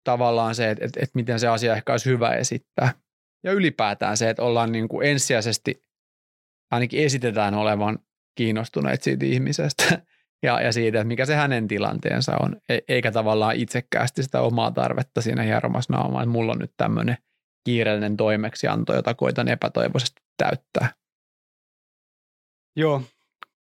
tavallaan 0.04 0.56
se, 0.56 0.70
että, 0.72 0.86
että, 0.86 1.00
että 1.04 1.16
miten 1.16 1.40
se 1.40 1.48
asia 1.48 1.76
ehkä 1.76 1.94
olisi 1.94 2.10
hyvä 2.10 2.32
esittää 2.32 2.94
ja 3.44 3.52
ylipäätään 3.52 4.18
se, 4.18 4.30
että 4.30 4.44
ollaan 4.44 4.72
niin 4.72 4.88
kuin 4.88 5.08
ensisijaisesti 5.08 5.84
ainakin 6.72 7.04
esitetään 7.04 7.54
olevan 7.54 8.00
kiinnostuneet 8.36 9.04
siitä 9.04 9.26
ihmisestä 9.26 9.84
ja, 10.46 10.62
ja 10.62 10.72
siitä, 10.72 10.98
että 10.98 11.08
mikä 11.08 11.26
se 11.26 11.36
hänen 11.36 11.68
tilanteensa 11.68 12.38
on, 12.38 12.56
e, 12.70 12.80
eikä 12.88 13.12
tavallaan 13.12 13.56
itsekkäästi 13.56 14.24
sitä 14.24 14.42
omaa 14.42 14.72
tarvetta 14.72 15.22
siinä 15.22 15.44
hieromassa 15.44 15.94
naamaan, 15.94 16.24
että 16.24 16.32
mulla 16.32 16.52
on 16.52 16.60
nyt 16.60 16.74
tämmöinen 16.78 17.18
kiireellinen 17.66 18.18
toimeksianto, 18.18 18.96
jota 18.96 19.14
koitan 19.14 19.48
epätoivoisesti 19.48 20.22
täyttää. 20.38 20.94
Joo, 22.76 23.02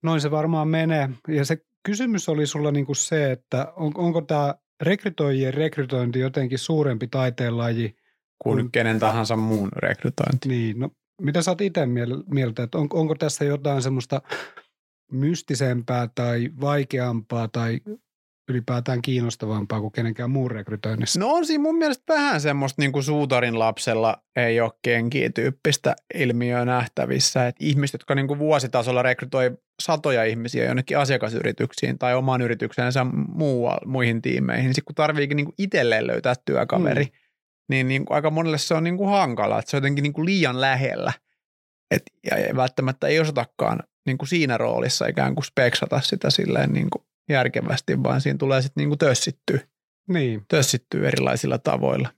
noin 0.02 0.20
se 0.20 0.30
varmaan 0.30 0.68
menee. 0.68 1.08
Ja 1.28 1.44
se 1.44 1.56
kysymys 1.86 2.28
oli 2.28 2.46
sulla 2.46 2.72
niin 2.72 2.86
kuin 2.86 2.96
se, 2.96 3.32
että 3.32 3.72
on, 3.76 3.92
onko 3.94 4.20
tämä 4.20 4.54
rekrytoijien 4.80 5.54
rekrytointi 5.54 6.18
jotenkin 6.18 6.58
suurempi 6.58 7.08
taiteenlaji– 7.08 7.96
kuin 8.38 8.64
mm. 8.64 8.70
kenen 8.70 8.98
tahansa 8.98 9.36
muun 9.36 9.68
rekrytointi. 9.76 10.48
Niin, 10.48 10.78
no 10.78 10.90
mitä 11.22 11.42
sä 11.42 11.50
oot 11.50 11.60
itse 11.60 11.86
mieltä, 12.26 12.62
että 12.62 12.78
on, 12.78 12.88
onko 12.92 13.14
tässä 13.14 13.44
jotain 13.44 13.82
semmoista 13.82 14.22
mystisempää 15.12 16.08
tai 16.14 16.50
vaikeampaa 16.60 17.48
tai 17.48 17.80
ylipäätään 18.48 19.02
kiinnostavampaa 19.02 19.80
kuin 19.80 19.92
kenenkään 19.92 20.30
muun 20.30 20.50
rekrytoinnissa? 20.50 21.20
No 21.20 21.32
on 21.32 21.46
siinä 21.46 21.62
mun 21.62 21.78
mielestä 21.78 22.14
vähän 22.14 22.40
semmoista 22.40 22.82
niin 22.82 22.92
kuin 22.92 23.02
suutarin 23.02 23.58
lapsella 23.58 24.16
ei 24.36 24.60
ole 24.60 24.72
kenkiä 24.82 25.30
tyyppistä 25.30 25.96
ilmiöä 26.14 26.64
nähtävissä. 26.64 27.46
Että 27.46 27.64
ihmiset, 27.64 27.94
jotka 27.94 28.14
niin 28.14 28.28
kuin 28.28 28.38
vuositasolla 28.38 29.02
rekrytoi 29.02 29.58
satoja 29.82 30.24
ihmisiä 30.24 30.64
jonnekin 30.64 30.98
asiakasyrityksiin 30.98 31.98
tai 31.98 32.14
omaan 32.14 32.42
yritykseensä 32.42 33.06
muu, 33.28 33.70
muihin 33.86 34.22
tiimeihin, 34.22 34.64
niin 34.64 34.74
sitten 34.74 34.86
kun 34.86 34.94
tarviikin 34.94 35.36
niin 35.36 35.46
kuin 35.46 35.54
itselleen 35.58 36.06
löytää 36.06 36.34
työkaveri, 36.44 37.04
mm 37.04 37.26
niin, 37.68 37.88
niin 37.88 38.04
kuin 38.04 38.14
aika 38.14 38.30
monelle 38.30 38.58
se 38.58 38.74
on 38.74 38.84
niin 38.84 38.96
kuin 38.96 39.10
hankala, 39.10 39.58
että 39.58 39.70
se 39.70 39.76
on 39.76 39.78
jotenkin 39.78 40.02
niin 40.02 40.12
kuin 40.12 40.24
liian 40.24 40.60
lähellä. 40.60 41.12
Et, 41.90 42.02
ja 42.30 42.56
välttämättä 42.56 43.06
ei 43.06 43.20
osatakaan 43.20 43.82
niin 44.06 44.18
kuin 44.18 44.28
siinä 44.28 44.58
roolissa 44.58 45.06
ikään 45.06 45.34
kuin 45.34 45.44
speksata 45.44 46.00
sitä 46.00 46.30
silleen 46.30 46.72
niin 46.72 46.90
kuin 46.90 47.05
järkevästi, 47.28 48.02
vaan 48.02 48.20
siinä 48.20 48.38
tulee 48.38 48.62
sitten 48.62 48.80
niin 48.80 48.88
kuin 48.88 48.98
tössittyä. 48.98 49.60
Niin. 50.08 50.44
Tössittyä 50.48 51.08
erilaisilla 51.08 51.58
tavoilla. 51.58 52.08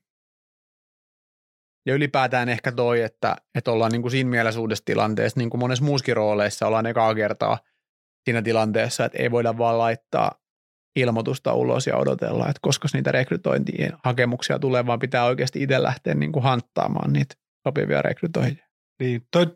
Ja 1.87 1.95
ylipäätään 1.95 2.49
ehkä 2.49 2.73
toi, 2.73 3.03
että, 3.03 3.37
että 3.55 3.71
ollaan 3.71 3.93
niin 3.93 4.03
kuin 4.03 4.13
siinä 4.13 4.31
mielessä 4.31 4.61
uudessa 4.61 4.85
tilanteessa, 4.85 5.41
niin 5.41 5.51
kuin 5.51 5.61
monessa 5.61 5.85
muussakin 5.85 6.17
rooleissa 6.17 6.67
ollaan 6.67 6.87
ekaa 6.87 7.15
kertaa 7.15 7.59
siinä 8.25 8.43
tilanteessa, 8.43 9.05
että 9.05 9.23
ei 9.23 9.31
voida 9.31 9.59
vaan 9.59 9.79
laittaa 9.79 10.33
ilmoitusta 10.97 11.55
ulos 11.55 11.87
ja 11.87 11.97
odotella, 11.97 12.49
että 12.49 12.59
koska 12.63 12.89
niitä 12.93 13.13
rekrytointien 13.13 13.93
hakemuksia 14.05 14.59
tulee, 14.59 14.87
vaan 14.87 14.99
pitää 14.99 15.25
oikeasti 15.25 15.63
itse 15.63 15.83
lähteä 15.83 16.15
niin 16.15 16.33
kuin 16.33 16.43
hanttaamaan 16.43 17.13
niitä 17.13 17.35
sopivia 17.69 18.03
rekrytoijia. 18.03 18.68
Niin, 19.01 19.23
toi, 19.31 19.47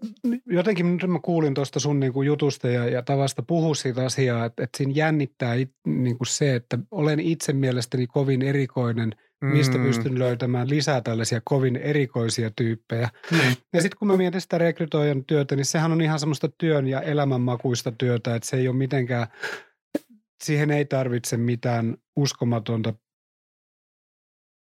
jotenkin 0.46 0.92
nyt 0.96 1.10
mä 1.10 1.18
kuulin 1.22 1.54
tuosta 1.54 1.80
sun 1.80 2.00
niinku 2.00 2.22
jutusta 2.22 2.68
ja, 2.68 2.88
ja 2.88 3.02
tavasta 3.02 3.42
puhua 3.42 3.74
siitä 3.74 4.04
asiaa, 4.04 4.44
että, 4.44 4.64
että 4.64 4.76
siinä 4.76 4.92
jännittää 4.96 5.54
it, 5.54 5.70
niinku 5.86 6.24
se, 6.24 6.54
että 6.54 6.78
olen 6.90 7.20
itse 7.20 7.52
mielestäni 7.52 8.06
kovin 8.06 8.42
erikoinen 8.42 9.14
mistä 9.42 9.78
Mm. 9.78 9.84
pystyn 9.84 10.18
löytämään 10.18 10.68
lisää 10.68 11.00
tällaisia 11.00 11.40
kovin 11.44 11.76
erikoisia 11.76 12.50
tyyppejä. 12.56 13.08
Niin. 13.30 13.56
Ja 13.72 13.82
sitten 13.82 13.98
kun 13.98 14.08
mä 14.08 14.16
mietin 14.16 14.40
sitä 14.40 14.58
rekrytoijan 14.58 15.24
työtä, 15.24 15.56
niin 15.56 15.64
sehän 15.64 15.92
on 15.92 16.00
ihan 16.00 16.20
semmoista 16.20 16.48
työn 16.58 16.86
ja 16.86 17.00
elämänmakuista 17.00 17.92
työtä, 17.92 18.34
että 18.34 18.48
se 18.48 18.56
ei 18.56 18.68
ole 18.68 18.76
mitenkään, 18.76 19.26
siihen 20.44 20.70
ei 20.70 20.84
tarvitse 20.84 21.36
mitään 21.36 21.96
uskomatonta 22.16 22.94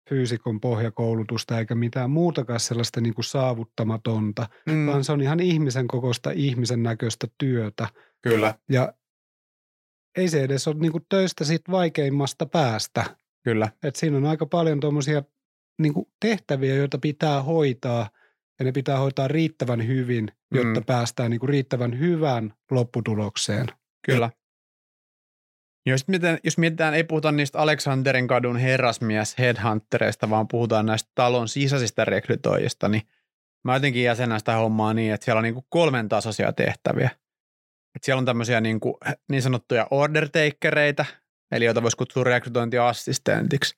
fyysikon 0.10 0.62
pohjakoulutusta 0.62 1.60
eikä 1.60 1.76
mitään 1.76 2.10
muutakaan 2.10 2.60
sellaista 2.60 3.02
niin 3.02 3.14
kuin 3.14 3.26
saavuttamatonta, 3.26 4.50
Mm, 4.66 4.88
vaan 4.88 5.04
se 5.04 5.12
on 5.12 5.22
ihan 5.22 5.40
ihmisen 5.40 5.88
kokoista 5.88 6.32
ihmisen 6.32 6.84
näköistä 6.84 7.28
työtä. 7.38 7.88
kyllä, 8.22 8.56
Ja 8.70 8.94
ei 10.18 10.28
se 10.30 10.44
edes 10.44 10.68
ole 10.68 10.76
niin 10.80 10.92
kuin 10.92 11.06
töistä 11.10 11.44
siitä 11.46 11.72
vaikeimmasta 11.72 12.46
päästä. 12.46 13.06
kyllä. 13.44 13.70
Et 13.84 13.96
siinä 13.96 14.18
on 14.18 14.26
aika 14.26 14.46
paljon 14.46 14.80
tuommoisia 14.80 15.24
niin 15.82 15.94
tehtäviä, 16.22 16.76
joita 16.76 16.98
pitää 16.98 17.42
hoitaa 17.44 18.10
ja 18.60 18.66
ne 18.66 18.72
pitää 18.72 19.00
hoitaa 19.00 19.28
riittävän 19.28 19.88
hyvin, 19.88 20.32
jotta 20.54 20.80
Mm. 20.80 20.86
päästään 20.86 21.32
niin 21.32 21.40
kuin 21.40 21.50
riittävän 21.50 22.00
hyvään 22.00 22.54
lopputulokseen. 22.72 23.68
Kyllä. 24.06 24.30
Jos, 25.86 26.08
miten, 26.08 26.40
jos 26.44 26.58
mietitään, 26.58 26.94
ei 26.94 27.04
puhuta 27.04 27.32
niistä 27.32 27.60
Aleksanterin 27.60 28.28
kadun 28.28 28.58
herrasmies 28.58 29.38
headhuntereista, 29.40 30.30
vaan 30.30 30.48
puhutaan 30.48 30.86
näistä 30.86 31.12
talon 31.16 31.48
sisäisistä 31.48 32.06
rekrytoijista, 32.06 32.90
niin 32.90 33.02
mä 33.64 33.74
jotenkin 33.74 34.04
jäsenän 34.04 34.40
sitä 34.40 34.56
hommaa 34.56 34.94
niin, 34.94 35.14
että 35.14 35.26
siellä 35.26 35.40
on 35.40 35.44
niin 35.44 35.54
kuin 35.54 35.66
kolmen 35.70 36.10
tasoisia 36.10 36.54
tehtäviä. 36.54 37.10
Et 37.96 38.04
siellä 38.04 38.20
on 38.20 38.26
tämmöisiä 38.26 38.62
niin, 38.62 38.80
kuin, 38.80 38.94
niin 39.30 39.42
sanottuja 39.42 39.88
order 39.92 40.30
takereita, 40.30 41.06
eli 41.52 41.66
joita 41.66 41.84
voisi 41.84 41.98
kutsua 41.98 42.24
rekrytointiassistentiksi. 42.24 43.76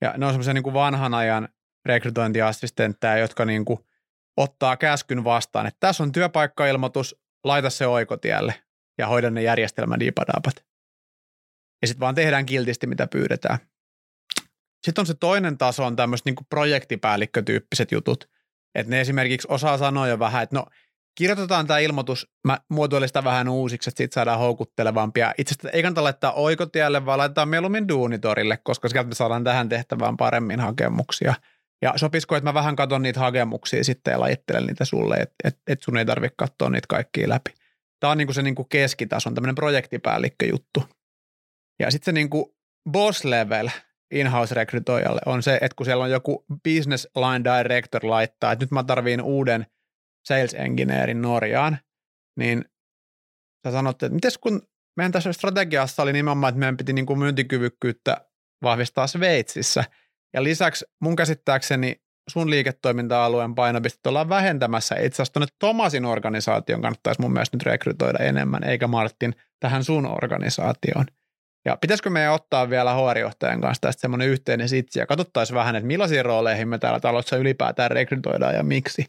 Ja 0.00 0.14
ne 0.16 0.26
on 0.26 0.32
semmoisia 0.32 0.54
niin 0.54 0.64
kuin 0.64 0.74
vanhan 0.74 1.14
ajan 1.14 1.48
rekrytointiassistentteja, 1.86 3.18
jotka 3.18 3.44
niin 3.44 3.64
kuin 3.64 3.80
ottaa 4.36 4.76
käskyn 4.76 5.24
vastaan, 5.24 5.66
että 5.66 5.80
tässä 5.80 6.02
on 6.02 6.12
työpaikkailmoitus, 6.12 7.16
laita 7.44 7.70
se 7.70 7.86
oikotielle 7.86 8.54
ja 8.98 9.06
hoida 9.06 9.30
ne 9.30 9.42
järjestelmädipadapat. 9.42 10.67
Ja 11.82 11.88
sitten 11.88 12.00
vaan 12.00 12.14
tehdään 12.14 12.46
kiltisti, 12.46 12.86
mitä 12.86 13.06
pyydetään. 13.06 13.58
Sitten 14.82 15.02
on 15.02 15.06
se 15.06 15.14
toinen 15.14 15.58
taso, 15.58 15.84
on 15.84 15.96
tämmöiset 15.96 16.24
niin 16.24 16.36
projektipäällikkötyyppiset 16.50 17.92
jutut. 17.92 18.28
Että 18.74 18.90
ne 18.90 19.00
esimerkiksi 19.00 19.48
osaa 19.50 19.78
sanoa 19.78 20.08
jo 20.08 20.18
vähän, 20.18 20.42
että 20.42 20.56
no 20.56 20.66
kirjoitetaan 21.18 21.66
tämä 21.66 21.78
ilmoitus, 21.78 22.30
mä 22.46 22.58
muotoilen 22.68 23.08
sitä 23.08 23.24
vähän 23.24 23.48
uusiksi, 23.48 23.90
että 23.90 23.98
siitä 23.98 24.14
saadaan 24.14 24.38
houkuttelevampia. 24.38 25.34
Itse 25.38 25.52
asiassa 25.52 25.76
ei 25.76 25.82
kannata 25.82 26.04
laittaa 26.04 26.32
oikotielle, 26.32 27.06
vaan 27.06 27.18
laitetaan 27.18 27.48
mieluummin 27.48 27.88
duunitorille, 27.88 28.56
koska 28.56 28.88
sieltä 28.88 29.08
me 29.08 29.14
saadaan 29.14 29.44
tähän 29.44 29.68
tehtävään 29.68 30.16
paremmin 30.16 30.60
hakemuksia. 30.60 31.34
Ja 31.82 31.92
sopisiko, 31.96 32.36
että 32.36 32.50
mä 32.50 32.54
vähän 32.54 32.76
katson 32.76 33.02
niitä 33.02 33.20
hakemuksia 33.20 33.84
sitten 33.84 34.12
ja 34.12 34.20
lajittelen 34.20 34.66
niitä 34.66 34.84
sulle, 34.84 35.16
että 35.16 35.34
et, 35.44 35.58
et 35.66 35.82
sun 35.82 35.96
ei 35.96 36.06
tarvitse 36.06 36.34
katsoa 36.38 36.70
niitä 36.70 36.86
kaikkia 36.88 37.28
läpi. 37.28 37.54
Tämä 38.00 38.10
on 38.10 38.18
niinku 38.18 38.32
se 38.32 38.42
niinku 38.42 38.64
keskitason, 38.64 39.34
tämmöinen 39.34 39.54
projektipäällikköjuttu. 39.54 40.84
Ja 41.78 41.90
sitten 41.90 42.04
se 42.04 42.12
niinku 42.12 42.56
boss 42.90 43.24
level 43.24 43.68
in-house-rekrytoijalle 44.10 45.20
on 45.26 45.42
se, 45.42 45.54
että 45.54 45.76
kun 45.76 45.86
siellä 45.86 46.04
on 46.04 46.10
joku 46.10 46.44
business 46.64 47.08
line 47.16 47.58
director 47.58 48.06
laittaa, 48.06 48.52
että 48.52 48.62
nyt 48.62 48.70
mä 48.70 48.84
tarviin 48.84 49.22
uuden 49.22 49.66
sales 50.28 50.54
engineerin 50.54 51.22
Norjaan, 51.22 51.78
niin 52.38 52.64
sä 53.66 53.72
sanot, 53.72 54.02
että 54.02 54.14
mites 54.14 54.38
kun 54.38 54.62
meidän 54.96 55.12
tässä 55.12 55.32
strategiassa 55.32 56.02
oli 56.02 56.12
nimenomaan, 56.12 56.48
että 56.48 56.58
meidän 56.58 56.76
piti 56.76 56.92
niinku 56.92 57.16
myyntikyvykkyyttä 57.16 58.16
vahvistaa 58.62 59.06
Sveitsissä, 59.06 59.84
ja 60.34 60.42
lisäksi 60.44 60.84
mun 61.00 61.16
käsittääkseni 61.16 62.02
sun 62.30 62.50
liiketoiminta-alueen 62.50 63.54
painopistettä 63.54 64.08
ollaan 64.08 64.28
vähentämässä. 64.28 64.94
Itse 64.94 65.22
asiassa 65.22 65.46
Tomasin 65.58 66.04
organisaation 66.04 66.82
kannattaisi 66.82 67.20
mun 67.20 67.32
mielestä 67.32 67.56
nyt 67.56 67.62
rekrytoida 67.62 68.18
enemmän, 68.18 68.64
eikä 68.64 68.86
Martin 68.86 69.34
tähän 69.60 69.84
sun 69.84 70.06
organisaatioon. 70.06 71.06
Ja 71.68 71.76
pitäisikö 71.80 72.10
meidän 72.10 72.32
ottaa 72.32 72.70
vielä 72.70 72.94
HR-johtajan 72.94 73.60
kanssa 73.60 73.80
tästä 73.80 74.00
semmoinen 74.00 74.28
yhteinen 74.28 74.68
sitsi 74.68 74.98
ja 74.98 75.06
katsottaisiin 75.06 75.54
vähän, 75.54 75.76
että 75.76 75.86
millaisiin 75.86 76.24
rooleihin 76.24 76.68
me 76.68 76.78
täällä 76.78 77.00
talossa 77.00 77.36
ylipäätään 77.36 77.90
rekrytoidaan 77.90 78.54
ja 78.54 78.62
miksi. 78.62 79.06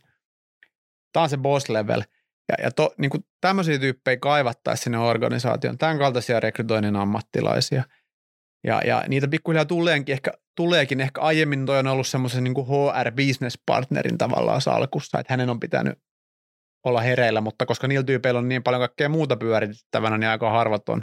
Tämä 1.13 1.23
on 1.23 1.29
se 1.29 1.37
boss 1.37 1.69
level. 1.69 2.03
Ja, 2.49 2.55
ja 2.63 2.71
to, 2.71 2.93
niin 2.97 3.09
kuin 3.09 3.25
tämmöisiä 3.41 3.79
tyyppejä 3.79 4.17
kaivattaisiin 4.17 4.83
sinne 4.83 4.97
organisaation, 4.97 5.77
tämän 5.77 5.97
kaltaisia 5.97 6.39
rekrytoinnin 6.39 6.95
ammattilaisia. 6.95 7.83
Ja, 8.63 8.81
ja 8.85 9.03
niitä 9.07 9.27
pikkuhiljaa 9.27 9.65
tuleekin 9.65 10.13
ehkä, 10.13 10.31
tuleekin 10.55 11.01
ehkä 11.01 11.21
aiemmin 11.21 11.65
toi 11.65 11.79
on 11.79 11.87
ollut 11.87 12.07
semmoisen 12.07 12.43
niin 12.43 12.55
HR-business-partnerin 12.55 14.17
tavallaan 14.17 14.61
salkussa, 14.61 15.19
että 15.19 15.33
hänen 15.33 15.49
on 15.49 15.59
pitänyt 15.59 15.99
olla 16.85 17.01
hereillä, 17.01 17.41
mutta 17.41 17.65
koska 17.65 17.87
niillä 17.87 18.03
tyypeillä 18.03 18.37
on 18.37 18.49
niin 18.49 18.63
paljon 18.63 18.81
kaikkea 18.81 19.09
muuta 19.09 19.37
pyöritettävänä, 19.37 20.17
niin 20.17 20.29
aika 20.29 20.49
harvat 20.49 20.89
on 20.89 21.01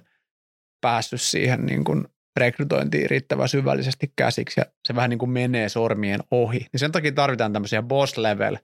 päässyt 0.81 1.21
siihen 1.21 1.67
niin 1.67 1.85
kuin 1.85 2.05
rekrytointiin 2.37 3.11
riittävän 3.11 3.49
syvällisesti 3.49 4.13
käsiksi 4.17 4.61
ja 4.61 4.67
se 4.85 4.95
vähän 4.95 5.11
niin 5.11 5.19
kuin 5.19 5.31
menee 5.31 5.69
sormien 5.69 6.21
ohi. 6.31 6.59
Niin 6.59 6.81
sen 6.81 6.93
takia 6.93 7.13
tarvitaan 7.13 7.53
tämmöisiä 7.53 7.83
boss 7.83 8.19
level 8.19 8.57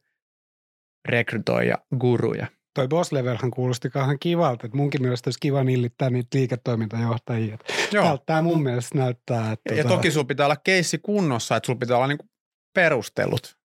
rekrytoija 1.09 1.79
guruja. 2.01 2.47
Toi 2.75 2.89
boss 2.89 3.13
levelhan 3.13 3.51
kuulosti 3.51 3.91
kauhean 3.91 4.19
kivalta, 4.19 4.67
että 4.67 4.77
munkin 4.77 5.03
mielestä 5.03 5.29
olisi 5.29 5.41
kiva 5.41 5.65
nillittää 5.65 6.11
niitä 6.11 6.39
liiketoimintajohtajia. 6.39 7.59
Joo. 7.93 8.19
Tää 8.27 8.43
mun 8.43 8.63
mielestä 8.63 8.99
näyttää, 8.99 9.53
että... 9.53 9.75
Ja, 9.75 9.79
ja 9.79 9.85
tota- 9.85 9.89
toki 9.89 10.11
sulla 10.11 10.27
pitää 10.27 10.47
olla 10.47 10.57
keissi 10.57 10.99
kunnossa, 10.99 11.57
että 11.57 11.67
sulla 11.67 11.79
pitää 11.79 11.97
olla 11.97 12.07
niinku 12.07 12.27
perustelut. 12.75 13.57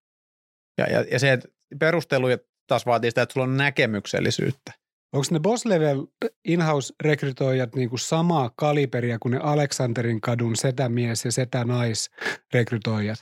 Ja, 0.77 0.86
ja, 0.86 1.05
ja 1.12 1.19
se, 1.19 1.31
että 1.31 1.47
perusteluja 1.79 2.38
taas 2.67 2.86
vaatii 2.86 3.12
sitä, 3.12 3.21
että 3.21 3.33
sulla 3.33 3.47
on 3.47 3.57
näkemyksellisyyttä. 3.57 4.73
Onko 5.13 5.27
ne 5.31 5.39
boss 5.39 5.65
level 5.65 6.05
in-house-rekrytoijat 6.45 7.75
niinku 7.75 7.97
samaa 7.97 8.51
kaliberia 8.55 9.19
kuin 9.19 9.31
ne 9.31 9.39
Aleksanterin 9.43 10.21
kadun 10.21 10.55
setämies 10.55 11.25
ja 11.25 11.31
setänais-rekrytoijat? 11.31 13.19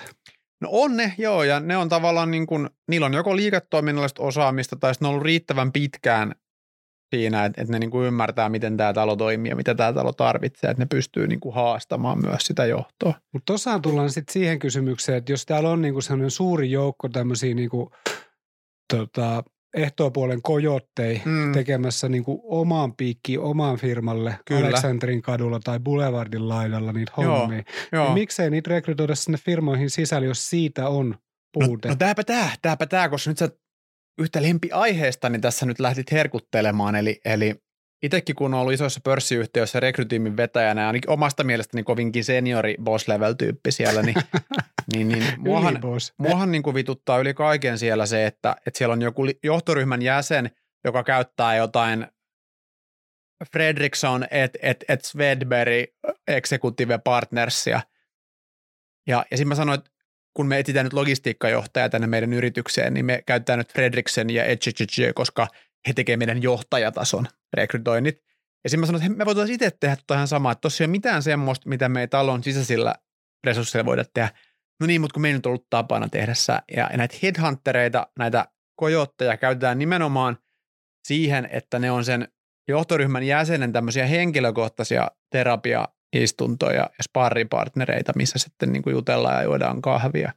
No 0.61 0.69
on 0.71 0.97
ne, 0.97 1.13
joo, 1.17 1.43
ja 1.43 1.59
ne 1.59 1.77
on 1.77 1.89
tavallaan 1.89 2.31
niin 2.31 2.47
kuin, 2.47 2.69
niillä 2.87 3.05
on 3.05 3.13
joko 3.13 3.35
liiketoiminnallista 3.35 4.23
osaamista 4.23 4.75
tai 4.75 4.93
sitten 4.93 5.05
ne 5.05 5.09
on 5.09 5.13
ollut 5.13 5.25
riittävän 5.25 5.71
pitkään 5.71 6.35
siinä, 7.15 7.45
että, 7.45 7.61
että 7.61 7.71
ne 7.71 7.79
niin 7.79 7.91
kuin 7.91 8.07
ymmärtää, 8.07 8.49
miten 8.49 8.77
tämä 8.77 8.93
talo 8.93 9.15
toimii 9.15 9.49
ja 9.49 9.55
mitä 9.55 9.75
tämä 9.75 9.93
talo 9.93 10.13
tarvitsee, 10.13 10.69
että 10.69 10.81
ne 10.81 10.87
pystyy 10.89 11.27
niin 11.27 11.39
kuin 11.39 11.55
haastamaan 11.55 12.21
myös 12.21 12.41
sitä 12.41 12.65
johtoa. 12.65 13.13
Mutta 13.33 13.45
tuossahan 13.45 13.81
tullaan 13.81 14.09
sitten 14.09 14.33
siihen 14.33 14.59
kysymykseen, 14.59 15.17
että 15.17 15.31
jos 15.31 15.45
täällä 15.45 15.69
on 15.69 15.81
niinku 15.81 16.01
sellainen 16.01 16.31
suuri 16.31 16.71
joukko 16.71 17.09
tämmöisiä 17.09 17.55
niinku, 17.55 17.91
tota, 18.93 19.43
ehtoopuolen 19.75 20.41
kojottei 20.41 21.21
Mm. 21.25 21.51
tekemässä 21.51 22.09
niinku 22.09 22.41
omaan 22.43 22.95
piikkiin, 22.95 23.39
omaan 23.39 23.77
firmalle 23.77 24.35
Kyllä. 24.45 24.61
Aleksanterin 24.67 25.21
kadulla 25.21 25.59
tai 25.63 25.79
Boulevardin 25.79 26.49
laidalla 26.49 26.93
niitä 26.93 27.11
Joo, 27.17 27.39
hommia, 27.39 27.63
Joo. 27.91 28.03
niin 28.05 28.13
miksei 28.13 28.49
niitä 28.49 28.69
rekrytoida 28.69 29.15
sinne 29.15 29.37
firmoihin 29.37 29.89
sisälle, 29.89 30.27
jos 30.27 30.49
siitä 30.49 30.87
on 30.89 31.15
puute? 31.53 31.87
No, 31.87 31.93
no 31.93 31.97
tääpä 31.97 32.23
tää, 32.23 32.49
tääpä 32.61 32.85
tää, 32.85 33.09
koska 33.09 33.29
nyt 33.31 33.37
sä 33.37 33.49
yhtä 34.21 34.41
lempiaiheesta 34.41 35.29
niin 35.29 35.41
tässä 35.41 35.65
nyt 35.65 35.79
lähdit 35.79 36.11
herkuttelemaan, 36.11 36.95
eli, 36.95 37.19
eli 37.25 37.55
itsekin 38.03 38.35
kun 38.35 38.53
on 38.53 38.59
ollut 38.59 38.73
isoissa 38.73 38.99
pörssiyhtiöissä 39.03 39.79
rekrytiimin 39.79 40.37
vetäjänä 40.37 40.81
ja 40.81 40.87
ainakin 40.87 41.09
omasta 41.09 41.43
mielestäni 41.43 41.83
kovinkin 41.83 42.23
seniori 42.23 42.75
boss 42.83 43.07
level 43.07 43.33
tyyppi 43.33 43.71
siellä, 43.71 44.01
niin, 44.01 44.15
niin, 44.93 45.07
niin 45.07 45.23
muahan, 45.37 45.81
muahan 46.17 46.51
niin 46.51 46.63
kuin 46.63 46.73
vituttaa 46.73 47.19
yli 47.19 47.33
kaiken 47.33 47.79
siellä 47.79 48.05
se, 48.05 48.25
että, 48.25 48.55
että 48.65 48.77
siellä 48.77 48.93
on 48.93 49.01
joku 49.01 49.21
johtoryhmän 49.43 50.01
jäsen, 50.01 50.51
joka 50.83 51.03
käyttää 51.03 51.55
jotain 51.55 52.07
Fredriksson 53.51 54.27
et, 54.31 54.57
et, 54.61 54.83
et 54.87 55.05
Svedberg 55.05 55.89
Executive 56.27 56.97
Partnersia. 56.97 57.81
Ja, 59.07 59.25
ja 59.31 59.37
sitten 59.37 59.47
mä 59.47 59.55
sanoin, 59.55 59.79
että 59.79 59.91
kun 60.33 60.47
me 60.47 60.59
etsitään 60.59 60.85
nyt 60.85 60.93
logistiikkajohtajaa 60.93 61.89
tänne 61.89 62.07
meidän 62.07 62.33
yritykseen, 62.33 62.93
niin 62.93 63.05
me 63.05 63.23
käytetään 63.25 63.59
nyt 63.59 63.73
Fredriksen 63.73 64.29
ja 64.29 64.45
Etchichichi, 64.45 65.13
koska 65.15 65.47
he 65.87 65.93
tekevät 65.93 66.19
meidän 66.19 66.43
johtajatason 66.43 67.27
rekrytoinnit. 67.53 68.23
Ja 68.63 68.69
sitten 68.69 68.79
mä 68.79 68.85
sanoin, 68.85 69.05
että 69.05 69.17
me 69.17 69.25
voitaisiin 69.25 69.55
itse 69.55 69.71
tehdä 69.79 69.97
ihan 70.13 70.27
samaa, 70.27 70.51
että 70.51 70.61
tuossa 70.61 70.83
ei 70.83 70.85
ole 70.85 70.91
mitään 70.91 71.23
semmoista, 71.23 71.69
mitä 71.69 71.89
me 71.89 72.01
ei 72.01 72.07
talon 72.07 72.43
sisäisillä 72.43 72.95
resursseilla 73.43 73.85
voida 73.85 74.05
tehdä. 74.13 74.29
No 74.79 74.87
niin, 74.87 75.01
mutta 75.01 75.13
kun 75.13 75.21
meillä 75.21 75.37
nyt 75.37 75.45
on 75.45 75.49
ollut 75.49 75.69
tapana 75.69 76.09
tehdä 76.09 76.33
ja, 76.75 76.89
ja 76.91 76.97
näitä 76.97 77.15
headhuntereita, 77.23 78.07
näitä 78.19 78.47
kojotteja 78.75 79.37
käytetään 79.37 79.79
nimenomaan 79.79 80.37
siihen, 81.07 81.49
että 81.51 81.79
ne 81.79 81.91
on 81.91 82.05
sen 82.05 82.27
johtoryhmän 82.67 83.23
jäsenen 83.23 83.73
tämmöisiä 83.73 84.05
henkilökohtaisia 84.05 85.11
terapiaistuntoja 85.31 86.79
ja 86.79 87.03
sparripartnereita, 87.03 88.11
missä 88.15 88.39
sitten 88.39 88.73
niin 88.73 88.83
kuin 88.83 88.93
jutellaan 88.93 89.35
ja 89.35 89.43
juodaan 89.43 89.81
kahvia. 89.81 90.33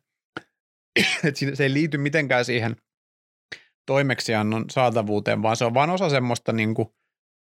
Et 1.25 1.37
se 1.55 1.63
ei 1.63 1.73
liity 1.73 1.99
mitenkään 1.99 2.45
siihen 2.45 2.77
toimeksiannon 3.87 4.65
saatavuuteen, 4.71 5.43
vaan 5.43 5.57
se 5.57 5.65
on 5.65 5.75
vain 5.75 5.91
osa 5.91 6.09
semmoista 6.09 6.53
niin 6.53 6.75
kuin 6.75 6.89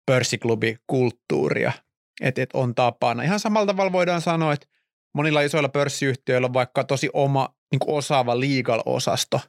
pörssiklubikulttuuria, 0.06 1.72
että 2.20 2.42
et 2.42 2.50
on 2.52 2.74
tapana. 2.74 3.22
Ihan 3.22 3.40
samalla 3.40 3.66
tavalla 3.66 3.92
voidaan 3.92 4.20
sanoa, 4.20 4.52
että 4.52 4.66
monilla 5.14 5.40
isoilla 5.40 5.68
pörssiyhtiöillä 5.68 6.46
on 6.46 6.54
vaikka 6.54 6.84
tosi 6.84 7.10
oma 7.12 7.54
niin 7.72 7.78
kuin 7.78 7.94
osaava 7.94 8.40
legal-osasto, 8.40 9.40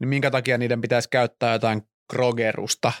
niin 0.00 0.08
minkä 0.08 0.30
takia 0.30 0.58
niiden 0.58 0.80
pitäisi 0.80 1.08
käyttää 1.10 1.52
jotain 1.52 1.82
Krogerusta 2.12 2.92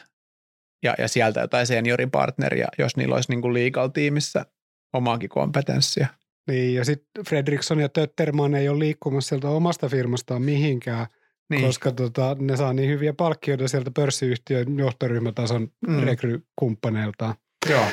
ja, 0.82 0.94
ja 0.98 1.08
sieltä 1.08 1.40
jotain 1.40 1.66
senioripartneria, 1.66 2.68
jos 2.78 2.96
niillä 2.96 3.14
olisi 3.14 3.32
niin 3.32 3.42
kuin 3.42 3.54
legal-tiimissä 3.54 4.46
omaakin 4.92 5.28
kompetenssia. 5.28 6.06
Niin, 6.50 6.74
ja 6.74 6.84
sitten 6.84 7.24
Fredriksson 7.24 7.80
ja 7.80 7.88
Tötterman 7.88 8.54
ei 8.54 8.68
ole 8.68 8.78
liikkumassa 8.78 9.28
sieltä 9.28 9.48
omasta 9.48 9.88
firmastaan 9.88 10.42
mihinkään, 10.42 11.06
niin. 11.50 11.62
koska 11.62 11.92
tota, 11.92 12.36
ne 12.40 12.56
saa 12.56 12.72
niin 12.72 12.90
hyviä 12.90 13.12
palkkioita 13.12 13.68
sieltä 13.68 13.90
pörssiyhtiön 13.90 14.78
johtoryhmätason 14.78 15.68
mm. 15.86 16.00
rekrykumppaneiltaan. 16.00 17.34
Joo. 17.70 17.86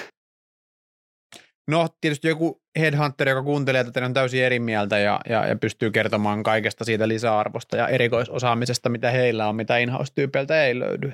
No 1.67 1.87
tietysti 2.01 2.27
joku 2.27 2.62
headhunter, 2.79 3.29
joka 3.29 3.43
kuuntelee 3.43 3.83
tätä, 3.83 4.05
on 4.05 4.13
täysin 4.13 4.43
eri 4.43 4.59
mieltä 4.59 4.99
ja, 4.99 5.19
ja, 5.29 5.47
ja 5.47 5.55
pystyy 5.55 5.91
kertomaan 5.91 6.43
kaikesta 6.43 6.85
siitä 6.85 7.07
lisäarvosta 7.07 7.77
ja 7.77 7.87
erikoisosaamisesta, 7.87 8.89
mitä 8.89 9.11
heillä 9.11 9.47
on, 9.47 9.55
mitä 9.55 9.77
in-house-tyypeiltä 9.77 10.65
ei 10.65 10.79
löydy. 10.79 11.13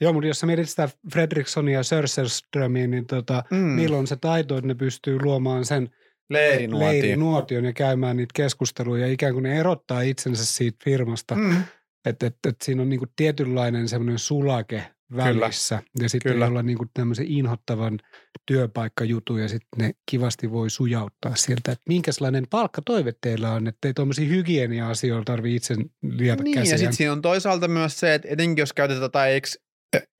Joo, 0.00 0.12
mutta 0.12 0.26
jos 0.26 0.40
sä 0.40 0.46
mietit 0.46 0.68
sitä 0.68 0.88
Fredrikssonia 1.12 1.78
ja 1.78 1.82
Sörserströmiä, 1.82 2.86
niin 2.86 3.06
tota, 3.06 3.42
mm. 3.50 3.76
niillä 3.76 3.96
on 3.96 4.06
se 4.06 4.16
taito, 4.16 4.56
että 4.56 4.68
ne 4.68 4.74
pystyy 4.74 5.18
luomaan 5.22 5.64
sen 5.64 5.90
leirinuotion. 6.30 6.92
leirinuotion 6.92 7.64
ja 7.64 7.72
käymään 7.72 8.16
niitä 8.16 8.32
keskusteluja. 8.34 9.06
Ikään 9.06 9.32
kuin 9.32 9.42
ne 9.42 9.60
erottaa 9.60 10.00
itsensä 10.00 10.44
siitä 10.44 10.78
firmasta. 10.84 11.34
Mm. 11.34 11.62
Että 12.04 12.26
et, 12.26 12.36
et 12.48 12.56
siinä 12.62 12.82
on 12.82 12.88
niinku 12.88 13.06
tietynlainen 13.16 13.88
semmoinen 13.88 14.18
sulake 14.18 14.84
välissä. 15.16 15.76
Kyllä. 15.76 16.04
Ja 16.04 16.08
sitten 16.08 16.32
Kyllä. 16.32 16.46
olla 16.46 16.62
niinku 16.62 16.86
tämmöisen 16.94 17.26
inhottavan 17.26 17.98
työpaikkajutun 18.46 19.40
ja 19.40 19.48
sitten 19.48 19.68
ne 19.78 19.92
kivasti 20.10 20.50
voi 20.50 20.70
sujauttaa 20.70 21.36
sieltä, 21.36 21.72
että 21.72 21.82
minkälainen 21.88 22.46
palkkatoive 22.50 23.12
teillä 23.20 23.52
on, 23.52 23.66
että 23.66 23.88
ei 23.88 23.94
tuommoisia 23.94 24.28
hygienia-asioita 24.28 25.32
tarvitse 25.32 25.74
itse 25.74 25.84
liätä 26.02 26.42
Niin 26.42 26.54
käsiä. 26.54 26.74
ja 26.74 26.78
sitten 26.78 26.96
siinä 26.96 27.12
on 27.12 27.22
toisaalta 27.22 27.68
myös 27.68 28.00
se, 28.00 28.14
että 28.14 28.28
etenkin 28.30 28.62
jos 28.62 28.72
käytetään 28.72 29.02
jotain 29.02 29.34
eks, 29.34 29.58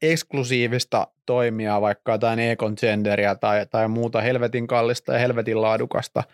eksklusiivista 0.03 1.07
toimia, 1.27 1.81
vaikka 1.81 2.13
jotain 2.13 2.39
Econ 2.39 2.75
Genderia 2.81 3.35
tai, 3.35 3.67
tai 3.67 3.89
muuta 3.89 4.21
helvetin 4.21 4.67
kallista 4.67 5.13
ja 5.13 5.19
helvetin 5.19 5.63
laadukasta 5.63 6.25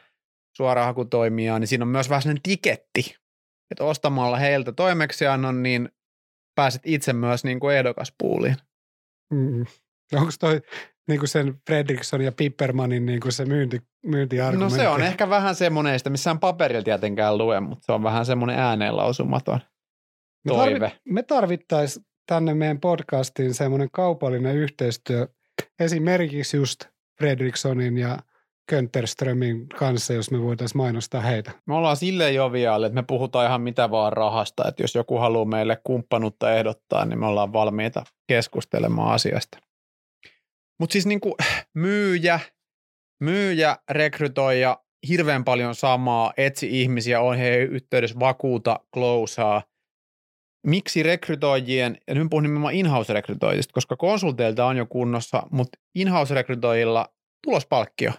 suorahakutoimia, 0.56 1.58
niin 1.58 1.68
siinä 1.68 1.84
on 1.84 1.88
myös 1.88 2.08
vähän 2.08 2.22
sellainen 2.22 2.42
tiketti, 2.42 3.16
että 3.70 3.84
ostamalla 3.84 4.36
heiltä 4.36 4.72
toimeksiannon, 4.72 5.62
niin 5.62 5.88
pääset 6.54 6.82
itse 6.84 7.12
myös 7.12 7.44
niin 7.44 7.60
kuin 7.60 7.76
ehdokaspuuliin. 7.76 8.56
Mm. 9.30 9.66
Onko 10.12 10.32
toi 10.40 10.60
niin 11.08 11.18
kuin 11.18 11.28
sen 11.28 11.54
Fredriksson 11.66 12.20
ja 12.20 12.32
Pippermanin 12.32 13.06
niin 13.06 13.20
kuin 13.20 13.32
se 13.32 13.44
myynti, 13.44 13.82
myyntiargumentti? 14.06 14.76
No 14.76 14.82
se 14.82 14.88
on 14.88 15.02
ehkä 15.02 15.30
vähän 15.30 15.54
semmoinen, 15.54 15.98
sitä 15.98 16.10
missään 16.10 16.38
paperilla 16.38 16.84
tietenkään 16.84 17.38
lue, 17.38 17.60
mutta 17.60 17.86
se 17.86 17.92
on 17.92 18.02
vähän 18.02 18.26
semmoinen 18.26 18.58
ääneenlausumaton 18.58 19.60
toive. 20.48 20.78
Me, 20.78 20.80
tarvi, 20.80 21.00
me 21.04 21.22
tarvittaisiin 21.22 22.06
tänne 22.26 22.54
meidän 22.54 22.80
podcastiin 22.80 23.54
semmoinen 23.54 23.88
kaupallinen 23.92 24.56
yhteistyö 24.56 25.28
esimerkiksi 25.80 26.56
just 26.56 26.84
Fredrikssonin 27.18 27.98
ja 27.98 28.18
Könterströmin 28.72 29.68
kanssa, 29.68 30.12
jos 30.12 30.30
me 30.30 30.42
voitaisiin 30.42 30.76
mainostaa 30.76 31.20
heitä. 31.20 31.52
Me 31.66 31.74
ollaan 31.74 31.96
silleen 31.96 32.34
joviaali, 32.34 32.86
että 32.86 32.94
me 32.94 33.02
puhutaan 33.02 33.46
ihan 33.46 33.60
mitä 33.60 33.90
vaan 33.90 34.12
rahasta, 34.12 34.68
että 34.68 34.82
jos 34.82 34.94
joku 34.94 35.18
haluaa 35.18 35.44
meille 35.44 35.78
kumppanuutta 35.84 36.54
ehdottaa, 36.54 37.04
niin 37.04 37.18
me 37.18 37.26
ollaan 37.26 37.52
valmiita 37.52 38.04
keskustelemaan 38.28 39.12
asiasta. 39.12 39.58
Mutta 40.80 40.92
siis 40.92 41.06
niin 41.06 41.20
kuin 41.20 41.34
myyjä, 41.74 42.40
myyjä, 43.20 43.76
rekrytoija, 43.90 44.78
hirveän 45.08 45.44
paljon 45.44 45.74
samaa, 45.74 46.32
etsi 46.36 46.82
ihmisiä, 46.82 47.20
on 47.20 47.36
he 47.36 47.56
yhteydessä 47.56 48.20
vakuuta, 48.20 48.80
closeaa. 48.94 49.62
Miksi 50.66 51.02
rekrytoijien, 51.02 51.98
ja 52.08 52.14
nyt 52.14 52.26
puhun 52.30 52.42
nimenomaan 52.42 52.74
in-house-rekrytoijista, 52.74 53.72
koska 53.72 53.96
konsulteilta 53.96 54.66
on 54.66 54.76
jo 54.76 54.86
kunnossa, 54.86 55.42
mutta 55.50 55.78
in-house-rekrytoijilla 55.94 57.08
tulospalkkio. 57.44 58.12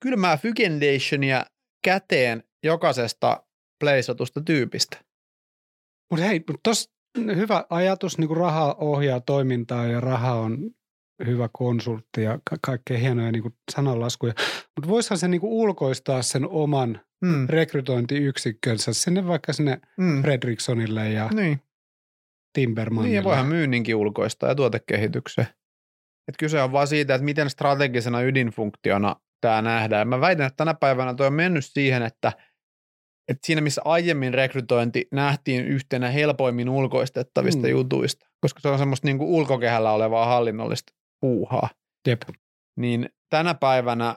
Kylmää 0.00 0.36
Fygendationia 0.36 1.44
käteen 1.84 2.44
jokaisesta 2.62 3.42
pleisatusta 3.80 4.40
tyypistä. 4.40 5.04
Mutta 6.10 6.26
hei, 6.26 6.44
tuossa 6.62 6.90
hyvä 7.18 7.64
ajatus, 7.70 8.18
niin 8.18 8.28
kuin 8.28 8.38
raha 8.38 8.76
ohjaa 8.78 9.20
toimintaa 9.20 9.86
ja 9.86 10.00
raha 10.00 10.34
on 10.34 10.70
hyvä 11.26 11.48
konsultti 11.52 12.22
ja 12.22 12.38
ka- 12.50 12.56
kaikkea 12.62 12.98
hienoja 12.98 13.32
niin 13.32 13.42
kuin 13.42 13.54
sananlaskuja. 13.72 14.34
Mutta 14.76 14.88
voisihan 14.88 15.18
se 15.18 15.28
niin 15.28 15.40
kuin 15.40 15.52
ulkoistaa 15.52 16.22
sen 16.22 16.48
oman 16.48 17.00
mm. 17.22 17.48
rekrytointiyksikkönsä 17.48 18.92
sinne 18.92 19.26
vaikka 19.26 19.52
sinne 19.52 19.80
mm. 19.96 20.22
Fredrikssonille 20.22 21.10
ja 21.10 21.28
niin. 21.34 21.60
Timbermanille. 22.52 23.08
Niin 23.08 23.16
ja 23.16 23.24
voihan 23.24 23.46
myynninkin 23.46 23.96
ulkoistaa 23.96 24.48
ja 24.48 24.54
tuotekehitykseen. 24.54 25.48
Et 26.28 26.34
kyse 26.38 26.62
on 26.62 26.72
vaan 26.72 26.88
siitä, 26.88 27.14
että 27.14 27.24
miten 27.24 27.50
strategisena 27.50 28.22
ydinfunktiona 28.22 29.16
tämä 29.40 29.62
nähdään. 29.62 30.08
Mä 30.08 30.20
väitän, 30.20 30.46
että 30.46 30.56
tänä 30.56 30.74
päivänä 30.74 31.14
tuo 31.14 31.26
on 31.26 31.32
mennyt 31.32 31.64
siihen, 31.66 32.02
että, 32.02 32.32
että 33.28 33.46
siinä 33.46 33.60
missä 33.60 33.82
aiemmin 33.84 34.34
rekrytointi 34.34 35.08
nähtiin 35.12 35.64
yhtenä 35.64 36.10
helpoimmin 36.10 36.68
ulkoistettavista 36.68 37.62
mm. 37.62 37.68
jutuista, 37.68 38.26
koska 38.40 38.60
se 38.60 38.68
on 38.68 38.78
semmoista 38.78 39.06
niin 39.06 39.18
kuin 39.18 39.30
ulkokehällä 39.30 39.92
olevaa 39.92 40.26
hallinnollista 40.26 40.92
puuhaa. 41.20 41.68
Jep. 42.08 42.22
Niin 42.76 43.08
tänä 43.30 43.54
päivänä 43.54 44.16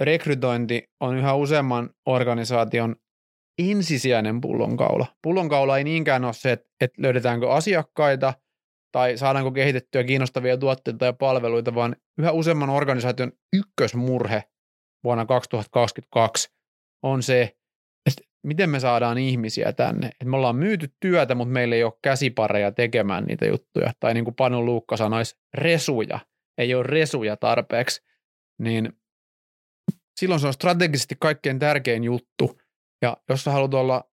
rekrytointi 0.00 0.82
on 1.00 1.16
yhä 1.16 1.34
useamman 1.34 1.90
organisaation 2.06 2.96
ensisijainen 3.58 4.40
pullonkaula. 4.40 5.06
Pullonkaula 5.22 5.78
ei 5.78 5.84
niinkään 5.84 6.24
ole 6.24 6.32
se, 6.32 6.52
että 6.52 7.02
löydetäänkö 7.02 7.52
asiakkaita 7.52 8.34
tai 8.92 9.18
saadaanko 9.18 9.50
kehitettyä 9.50 10.04
kiinnostavia 10.04 10.56
tuotteita 10.56 11.04
ja 11.04 11.12
palveluita, 11.12 11.74
vaan 11.74 11.96
yhä 12.18 12.32
useamman 12.32 12.70
organisaation 12.70 13.32
ykkösmurhe 13.52 14.44
vuonna 15.04 15.26
2022 15.26 16.50
on 17.02 17.22
se, 17.22 17.56
että 18.06 18.22
miten 18.46 18.70
me 18.70 18.80
saadaan 18.80 19.18
ihmisiä 19.18 19.72
tänne. 19.72 20.06
Että 20.06 20.24
me 20.24 20.36
ollaan 20.36 20.56
myyty 20.56 20.94
työtä, 21.00 21.34
mutta 21.34 21.52
meillä 21.52 21.74
ei 21.74 21.84
ole 21.84 21.92
käsipareja 22.02 22.72
tekemään 22.72 23.24
niitä 23.24 23.46
juttuja. 23.46 23.92
Tai 24.00 24.14
niin 24.14 24.24
kuin 24.24 24.34
Panu 24.34 24.64
Luukka 24.64 24.96
sanoisi, 24.96 25.36
resuja 25.54 26.18
ei 26.58 26.74
ole 26.74 26.82
resuja 26.82 27.36
tarpeeksi, 27.36 28.02
niin 28.58 28.92
silloin 30.20 30.40
se 30.40 30.46
on 30.46 30.52
strategisesti 30.52 31.16
kaikkein 31.20 31.58
tärkein 31.58 32.04
juttu. 32.04 32.60
Ja 33.02 33.16
jos 33.28 33.44
sä 33.44 33.50
haluat 33.50 33.74
olla 33.74 34.09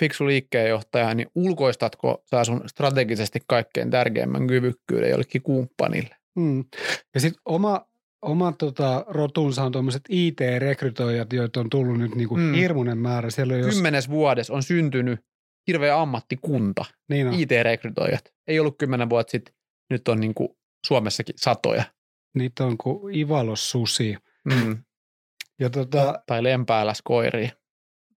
fiksu 0.00 0.26
liikkeenjohtaja, 0.26 1.14
niin 1.14 1.28
ulkoistatko 1.34 2.22
sä 2.30 2.44
sun 2.44 2.62
strategisesti 2.66 3.38
kaikkein 3.46 3.90
tärkeimmän 3.90 4.46
kyvykkyyden 4.46 5.10
jollekin 5.10 5.42
kumppanille? 5.42 6.16
Hmm. 6.40 6.64
Ja 7.14 7.20
sitten 7.20 7.42
oma, 7.44 7.86
oma 8.22 8.52
tota, 8.52 9.04
rotunsa 9.08 9.64
on 9.64 9.72
tuommoiset 9.72 10.02
IT-rekrytoijat, 10.08 11.32
joita 11.32 11.60
on 11.60 11.70
tullut 11.70 11.98
nyt 11.98 12.14
niinku 12.14 12.36
hmm. 12.36 12.54
hirmuinen 12.54 12.98
määrä. 12.98 13.30
Siellä 13.30 13.56
jos... 13.56 13.74
Kymmenes 13.74 14.10
vuodessa 14.10 14.54
on 14.54 14.62
syntynyt 14.62 15.20
hirveä 15.66 16.00
ammattikunta, 16.00 16.84
niin 17.08 17.32
IT-rekrytoijat. 17.32 18.32
Ei 18.46 18.60
ollut 18.60 18.78
kymmenen 18.78 19.10
vuotta 19.10 19.30
sitten, 19.30 19.54
nyt 19.90 20.08
on 20.08 20.20
niinku 20.20 20.58
Suomessakin 20.86 21.34
satoja. 21.38 21.84
Niitä 22.34 22.64
on 22.64 22.78
kuin 22.78 23.16
Ivalos 23.16 23.70
susi. 23.70 24.16
Mm. 24.44 24.78
Ja 25.60 25.70
tota, 25.70 26.22
tai 26.26 26.42
lempääläs 26.42 27.02
koiria. 27.04 27.50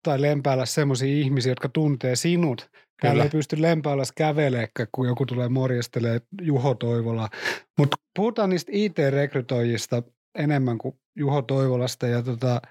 Tai 0.04 0.22
lempääläs 0.22 0.74
semmoisia 0.74 1.22
ihmisiä, 1.22 1.52
jotka 1.52 1.70
tuntee 1.70 2.16
sinut. 2.16 2.70
Täällä 3.02 3.24
ei 3.24 3.30
pysty 3.30 3.62
lempääläs 3.62 4.12
kävelemään, 4.12 4.68
kun 4.92 5.08
joku 5.08 5.26
tulee 5.26 5.50
morjestelee 5.50 6.22
Juho 6.42 6.76
Toivola. 6.76 7.30
Mutta 7.78 7.98
puhutaan 8.16 8.50
niistä 8.50 8.72
IT-rekrytoijista 8.76 10.04
enemmän 10.36 10.78
kuin 10.78 10.96
Juho 11.16 11.42
Toivolasta. 11.42 12.08
Ja 12.08 12.24
tota, 12.24 12.62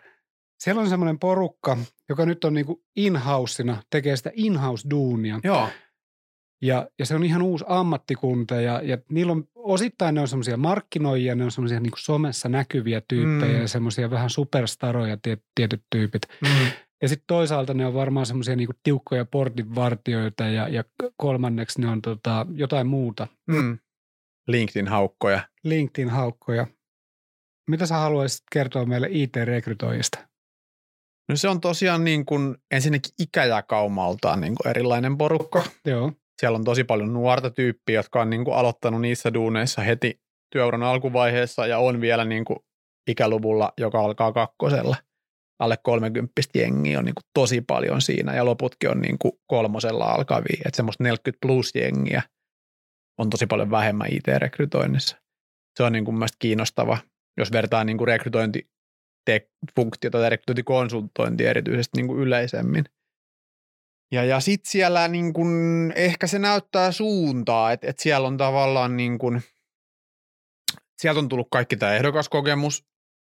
siellä 0.61 0.83
on 0.83 0.89
semmoinen 0.89 1.19
porukka, 1.19 1.77
joka 2.09 2.27
nyt 2.27 2.45
on 2.45 2.55
niinku 2.55 2.83
in 2.97 3.21
tekee 3.91 4.17
sitä 4.17 4.31
in-house-duunia. 4.35 5.41
Joo. 5.45 5.69
Ja, 6.63 6.89
ja 6.99 7.07
se 7.07 7.15
on 7.15 7.25
ihan 7.25 7.43
uusi 7.43 7.65
ammattikunta 7.69 8.55
ja, 8.55 8.81
ja 8.83 8.99
niillä 9.11 9.33
on 9.33 9.45
osittain 9.55 10.15
ne 10.15 10.21
on 10.21 10.29
semmoisia 10.29 10.57
markkinoijia, 10.57 11.35
ne 11.35 11.45
on 11.45 11.51
semmoisia 11.51 11.81
niin 11.81 11.93
somessa 11.99 12.49
näkyviä 12.49 13.03
tyyppejä 13.09 13.55
mm. 13.55 13.61
ja 13.61 13.69
semmoisia 13.69 14.11
vähän 14.11 14.31
superstaroja 14.31 15.17
tiet, 15.23 15.43
tietyt 15.55 15.83
tyypit. 15.91 16.23
Mm. 16.43 16.71
Ja 17.03 17.09
sitten 17.09 17.25
toisaalta 17.27 17.75
ne 17.75 17.87
on 17.87 17.95
varmaan 17.95 18.27
semmoisia 18.27 18.57
niin 18.57 18.69
tiukkoja 18.83 19.25
portinvartioita 19.25 20.45
ja, 20.45 20.69
ja 20.69 20.85
kolmanneksi 21.17 21.81
ne 21.81 21.89
on 21.89 22.03
tota, 22.03 22.47
jotain 22.55 22.87
muuta. 22.87 23.27
Mm. 23.47 23.79
LinkedIn-haukkoja. 24.49 25.41
LinkedIn-haukkoja. 25.65 26.67
Mitä 27.71 27.87
sä 27.87 27.95
haluaisit 27.95 28.43
kertoa 28.53 28.87
meille 28.87 29.09
IT-rekrytoijista? 29.11 30.19
No 31.29 31.37
se 31.37 31.49
on 31.49 31.61
tosiaan 31.61 32.05
niin 32.05 32.27
kuin 32.27 32.57
ensinnäkin 32.71 33.13
ikäjakaumaltaan 33.19 34.41
niin 34.41 34.55
kuin 34.55 34.71
erilainen 34.71 35.19
porukka. 35.19 35.65
Joo. 35.85 36.13
Siellä 36.41 36.57
on 36.57 36.65
tosi 36.65 36.85
paljon 36.85 37.13
nuorta 37.13 37.51
tyyppiä, 37.51 37.99
jotka 37.99 38.21
on 38.21 38.31
niin 38.31 38.45
kuin 38.45 38.57
aloittanut 38.57 39.01
niissä 39.01 39.35
duuneissa 39.35 39.83
heti 39.83 40.21
työuran 40.53 40.83
alkuvaiheessa 40.83 41.67
ja 41.67 41.79
on 41.79 42.01
vielä 42.01 42.25
niin 42.25 42.45
kuin 42.45 42.59
ikäluvulla, 43.11 43.73
joka 43.79 44.01
alkaa 44.01 44.33
kakkosella. 44.33 44.97
Alle 45.59 45.77
30 45.83 46.33
jengiä 46.55 46.99
on 46.99 47.05
niin 47.05 47.15
kuin 47.15 47.31
tosi 47.35 47.61
paljon 47.61 48.03
siinä 48.03 48.35
ja 48.35 48.45
loputkin 48.45 48.91
on 48.91 49.01
niin 49.01 49.19
kuin 49.19 49.33
kolmosella 49.47 50.05
alkavia. 50.05 50.63
Että 50.67 50.77
semmoista 50.77 51.05
40 51.05 51.39
plus 51.47 51.75
jengiä 51.75 52.23
on 53.19 53.31
tosi 53.31 53.47
paljon 53.47 53.71
vähemmän 53.71 54.09
IT-rekrytoinnissa. 54.13 55.17
Se 55.77 55.83
on 55.83 55.93
niin 55.93 56.05
kuin 56.05 56.15
mielestäni 56.15 56.39
kiinnostava, 56.39 56.99
jos 57.37 57.53
vertaa 57.53 57.85
niin 57.85 57.99
kuin 57.99 58.09
rekrytointi 58.09 58.71
funktiota 59.77 60.19
tai 60.19 60.31
rekrytointikonsultointia 60.31 61.51
erityisesti 61.51 61.97
niin 61.97 62.07
kuin 62.07 62.21
yleisemmin. 62.21 62.85
Ja, 64.13 64.25
ja 64.25 64.41
sitten 64.41 64.71
siellä 64.71 65.09
niin 65.09 65.33
kun, 65.33 65.93
ehkä 65.97 66.27
se 66.27 66.39
näyttää 66.39 66.93
suuntaa, 66.93 67.73
että 67.73 67.91
et 67.91 67.99
siellä 67.99 68.29
on 68.29 68.37
tavallaan 68.37 68.97
niin 68.97 69.19
kun, 69.19 69.41
sieltä 70.99 71.19
on 71.19 71.29
tullut 71.29 71.49
kaikki 71.51 71.77
tämä 71.77 71.95
ehdokaskokemus, 71.95 72.85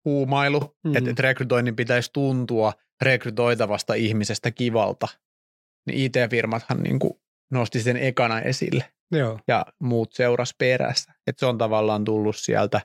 huumailu, 0.05 0.59
mm-hmm. 0.59 0.97
että 0.97 1.11
et 1.11 1.19
rekrytoinnin 1.19 1.75
pitäisi 1.75 2.09
tuntua 2.13 2.73
rekrytoitavasta 3.01 3.93
ihmisestä 3.93 4.51
kivalta. 4.51 5.07
Niin 5.85 5.99
IT-firmathan 5.99 6.83
niin 6.83 6.99
kuin 6.99 7.13
nosti 7.51 7.79
sen 7.79 7.97
ekana 7.97 8.41
esille 8.41 8.85
Joo. 9.11 9.39
ja 9.47 9.65
muut 9.79 10.13
seuras 10.13 10.55
perässä. 10.57 11.13
Että 11.27 11.39
se 11.39 11.45
on 11.45 11.57
tavallaan 11.57 12.03
tullut 12.03 12.37
sieltä. 12.37 12.81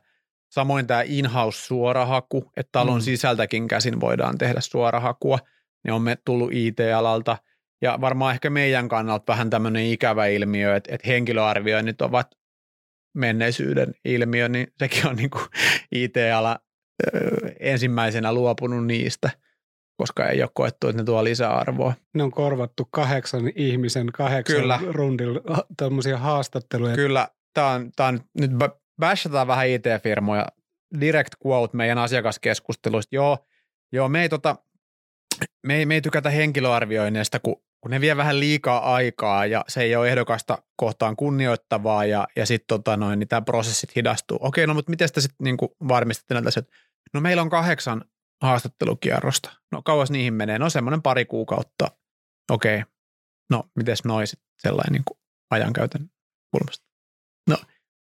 Samoin 0.51 0.87
tämä 0.87 1.03
in-house 1.07 1.67
suorahaku, 1.67 2.51
että 2.57 2.73
talon 2.73 3.01
mm. 3.01 3.05
sisältäkin 3.05 3.69
käsin 3.69 4.01
voidaan 4.01 4.39
tehdä 4.39 4.61
suorahakua. 4.61 5.39
Ne 5.85 5.93
on 5.93 6.03
me 6.03 6.19
tullut 6.25 6.53
IT-alalta– 6.53 7.37
ja 7.85 7.99
varmaan 8.01 8.35
ehkä 8.35 8.51
meidän 8.51 8.89
kannalta 8.89 9.33
vähän 9.33 9.51
tämmöinen 9.51 9.87
ikävä 9.87 10.27
ilmiö, 10.27 10.77
että, 10.77 10.95
että 10.95 11.09
henkilöarvioinnit 11.09 12.03
ovat 12.03 12.31
menneisyyden 13.15 13.95
ilmiö, 14.05 14.49
niin 14.49 14.67
sekin 14.79 15.07
on 15.07 15.17
niin 15.21 15.31
kuin 15.31 15.45
IT-ala 15.93 16.59
ensimmäisenä 17.61 18.33
luopunut 18.33 18.87
niistä, 18.87 19.31
koska 19.97 20.29
ei 20.29 20.43
ole 20.43 20.51
koettu, 20.55 20.89
että 20.89 21.03
ne 21.03 21.05
tuo 21.05 21.25
lisäarvoa. 21.25 21.95
Ne 22.15 22.23
on 22.23 22.31
korvattu 22.31 22.89
kahdeksan 22.91 23.53
ihmisen 23.55 24.07
kahdeksan 24.07 24.61
Kyllä. 24.61 24.81
rundilla 24.91 25.65
tämmöisiä 25.77 26.19
haastatteluja. 26.19 26.95
Kyllä, 26.95 27.29
tämä 27.55 27.69
on, 27.69 27.93
tämä 27.97 28.09
on, 28.09 28.21
nyt 28.41 28.51
bashataan 29.01 29.47
vähän 29.47 29.69
IT-firmoja. 29.69 30.47
Direct 31.01 31.35
quote 31.47 31.77
meidän 31.77 31.99
asiakaskeskusteluista. 31.99 33.15
Joo, 33.15 33.39
joo 33.93 34.09
me 34.09 34.23
ei 34.23 34.29
tota, 34.29 34.57
me 35.67 35.77
ei, 35.77 35.87
me 35.87 35.95
ei 35.95 36.01
tykätä 36.01 36.31
henkilöarvioinneista, 36.31 37.41
kun, 37.41 37.63
kun 37.81 37.91
ne 37.91 38.01
vie 38.01 38.17
vähän 38.17 38.41
liikaa 38.41 38.95
aikaa 38.95 39.47
ja 39.47 39.65
se 39.69 39.83
ei 39.83 39.97
ole 39.97 40.09
ehdokasta 40.09 40.59
kohtaan 40.77 41.17
kunnioittavaa 41.17 42.05
ja, 42.05 42.27
ja 42.37 42.47
sitten 42.47 42.67
tota 42.67 42.97
noin, 42.97 43.19
niin 43.19 43.29
tämä 43.29 43.43
prosessit 43.43 43.97
hidastuu. 43.97 44.39
Okei, 44.41 44.67
no 44.67 44.75
mutta 44.75 44.91
miten 44.91 45.09
te 45.15 45.21
sitten 45.21 45.45
niin 45.45 45.57
varmistatte 45.89 46.35
näitä 46.35 46.51
että 46.59 46.73
No 47.15 47.21
meillä 47.21 47.43
on 47.43 47.51
kahdeksan 47.51 48.05
haastattelukierrosta. 48.43 49.53
No 49.73 49.83
kauas 49.83 50.11
niihin 50.11 50.35
menee? 50.35 50.59
No 50.59 50.71
semmoinen 50.71 51.03
pari 51.03 51.25
kuukautta. 51.25 51.91
Okei, 52.51 52.83
no 53.51 53.65
miten 53.77 53.97
noin 54.05 54.27
sitten 54.27 54.49
sellainen 54.59 54.93
niin 54.93 55.05
kuin 55.05 55.19
ajankäytön 55.51 56.11
kulmasta? 56.51 56.87
No, 57.51 57.57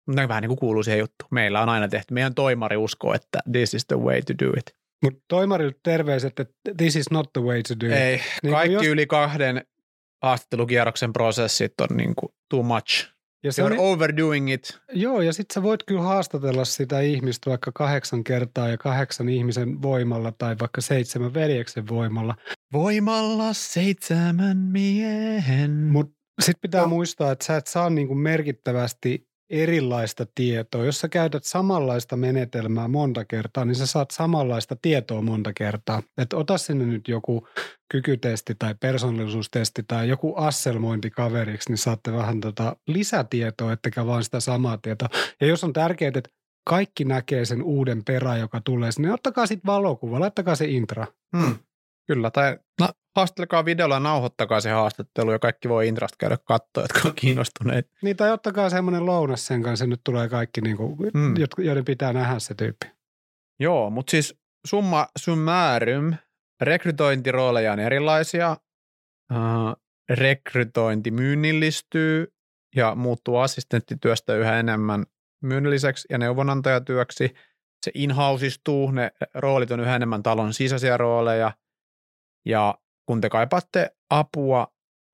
mutta 0.07 0.27
vähän 0.27 0.41
niin 0.41 0.49
kuin 0.49 0.59
kuuluu 0.59 0.83
siihen 0.83 0.99
juttu. 0.99 1.25
Meillä 1.31 1.61
on 1.61 1.69
aina 1.69 1.87
tehty. 1.87 2.13
Meidän 2.13 2.35
toimari 2.35 2.77
uskoo, 2.77 3.13
että 3.13 3.39
this 3.51 3.73
is 3.73 3.85
the 3.85 3.95
way 3.95 4.21
to 4.21 4.45
do 4.45 4.51
it. 4.57 4.75
Mutta 5.03 5.21
toimarilta 5.27 5.79
terveiset, 5.83 6.39
että 6.39 6.53
this 6.77 6.95
is 6.95 7.11
not 7.11 7.33
the 7.33 7.41
way 7.41 7.63
to 7.63 7.79
do 7.79 7.85
it. 7.85 8.01
Ei, 8.01 8.21
niin 8.43 8.53
kaikki 8.53 8.73
jos... 8.73 8.85
yli 8.85 9.07
kahden 9.07 9.65
haastattelukierroksen 10.23 11.13
prosessit 11.13 11.73
on 11.81 11.97
niin 11.97 12.15
kuin 12.15 12.33
too 12.49 12.63
much. 12.63 13.11
Ja 13.43 13.51
se 13.51 13.63
on 13.63 13.79
overdoing 13.79 14.51
it. 14.51 14.79
Joo, 14.93 15.21
ja 15.21 15.33
sitten 15.33 15.53
sä 15.53 15.63
voit 15.63 15.83
kyllä 15.83 16.01
haastatella 16.01 16.65
sitä 16.65 16.99
ihmistä 16.99 17.49
vaikka 17.49 17.71
kahdeksan 17.71 18.23
kertaa 18.23 18.69
ja 18.69 18.77
kahdeksan 18.77 19.29
ihmisen 19.29 19.81
voimalla 19.81 20.31
tai 20.31 20.55
vaikka 20.59 20.81
seitsemän 20.81 21.33
veljeksen 21.33 21.87
voimalla. 21.87 22.35
Voimalla 22.73 23.53
seitsemän 23.53 24.57
miehen. 24.57 25.71
Mutta 25.71 26.15
sitten 26.41 26.61
pitää 26.61 26.81
no. 26.81 26.87
muistaa, 26.87 27.31
että 27.31 27.45
sä 27.45 27.57
et 27.57 27.67
saa 27.67 27.89
niinku 27.89 28.15
merkittävästi 28.15 29.30
erilaista 29.51 30.25
tietoa. 30.35 30.85
Jos 30.85 30.99
sä 30.99 31.09
käytät 31.09 31.43
samanlaista 31.43 32.17
menetelmää 32.17 32.87
monta 32.87 33.25
kertaa, 33.25 33.65
niin 33.65 33.75
sä 33.75 33.85
saat 33.85 34.11
samanlaista 34.11 34.75
tietoa 34.81 35.21
monta 35.21 35.53
kertaa. 35.53 36.03
Että 36.17 36.37
ota 36.37 36.57
sinne 36.57 36.85
nyt 36.85 37.07
joku 37.07 37.47
kykytesti 37.91 38.55
tai 38.59 38.75
persoonallisuustesti 38.79 39.83
tai 39.87 40.09
joku 40.09 40.35
asselmointi 40.35 41.09
kaveriksi, 41.09 41.69
niin 41.69 41.77
saatte 41.77 42.13
vähän 42.13 42.41
tota 42.41 42.75
lisätietoa, 42.87 43.73
ettekä 43.73 44.05
vaan 44.05 44.23
sitä 44.23 44.39
samaa 44.39 44.77
tietoa. 44.77 45.09
Ja 45.41 45.47
jos 45.47 45.63
on 45.63 45.73
tärkeää, 45.73 46.11
että 46.15 46.29
kaikki 46.69 47.05
näkee 47.05 47.45
sen 47.45 47.63
uuden 47.63 48.03
perä, 48.03 48.37
joka 48.37 48.61
tulee, 48.65 48.89
niin 48.97 49.11
ottakaa 49.11 49.45
sitten 49.45 49.67
valokuva, 49.67 50.19
laittakaa 50.19 50.55
se 50.55 50.65
intra. 50.65 51.07
Hmm. 51.37 51.55
Kyllä, 52.07 52.31
tai 52.31 52.57
no, 52.79 52.89
haastelkaa 53.15 53.65
videolla 53.65 53.95
ja 53.95 53.99
nauhoittakaa 53.99 54.61
se 54.61 54.69
haastattelu 54.69 55.31
ja 55.31 55.39
kaikki 55.39 55.69
voi 55.69 55.87
Intrasta 55.87 56.15
käydä 56.19 56.37
katsoa, 56.43 56.83
jotka 56.83 57.01
on 57.05 57.15
kiinnostuneet. 57.15 57.89
Niin, 58.01 58.17
tai 58.17 58.31
ottakaa 58.31 58.69
semmoinen 58.69 59.05
lounas 59.05 59.47
sen 59.47 59.63
kanssa, 59.63 59.87
nyt 59.87 60.01
tulee 60.03 60.29
kaikki, 60.29 60.61
niin 60.61 60.77
kuin, 60.77 60.97
mm. 61.13 61.33
joiden 61.57 61.85
pitää 61.85 62.13
nähdä 62.13 62.39
se 62.39 62.55
tyyppi. 62.55 62.87
Joo, 63.59 63.89
mutta 63.89 64.11
siis 64.11 64.39
summa 64.67 65.07
summarum, 65.17 66.13
rekrytointirooleja 66.61 67.73
on 67.73 67.79
erilaisia, 67.79 68.57
uh, 69.31 69.81
rekrytointi 70.09 71.11
myynnillistyy 71.11 72.33
ja 72.75 72.95
muuttuu 72.95 73.37
assistenttityöstä 73.37 74.35
yhä 74.35 74.59
enemmän 74.59 75.05
myynnilliseksi 75.43 76.07
ja 76.09 76.17
neuvonantajatyöksi. 76.17 77.33
Se 77.85 77.91
inhouseistuu, 77.93 78.91
ne 78.91 79.11
roolit 79.33 79.71
on 79.71 79.79
yhä 79.79 79.95
enemmän 79.95 80.23
talon 80.23 80.53
sisäisiä 80.53 80.97
rooleja– 80.97 81.51
ja 82.45 82.75
kun 83.05 83.21
te 83.21 83.29
kaipaatte 83.29 83.95
apua 84.09 84.67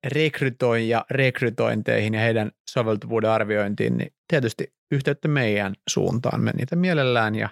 rekrytoija 0.06 1.04
rekrytointeihin 1.10 2.14
ja 2.14 2.20
heidän 2.20 2.50
soveltuvuuden 2.70 3.30
arviointiin, 3.30 3.98
niin 3.98 4.12
tietysti 4.28 4.74
yhteyttä 4.92 5.28
meidän 5.28 5.74
suuntaan. 5.90 6.40
Me 6.40 6.50
niitä 6.50 6.76
mielellään 6.76 7.34
ja 7.34 7.48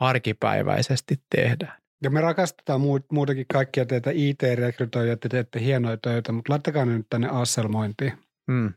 arkipäiväisesti 0.00 1.22
tehdään. 1.36 1.82
Ja 2.02 2.10
me 2.10 2.20
rakastetaan 2.20 2.80
muutenkin 3.12 3.46
kaikkia 3.52 3.86
teitä 3.86 4.10
IT-rekrytoijia, 4.14 5.12
että 5.12 5.28
teette 5.28 5.60
hienoja 5.60 5.96
töitä, 5.96 6.32
mutta 6.32 6.52
laittakaa 6.52 6.84
ne 6.84 6.96
nyt 6.96 7.06
tänne 7.10 7.28
asselmointiin. 7.28 8.12
Mm. 8.50 8.74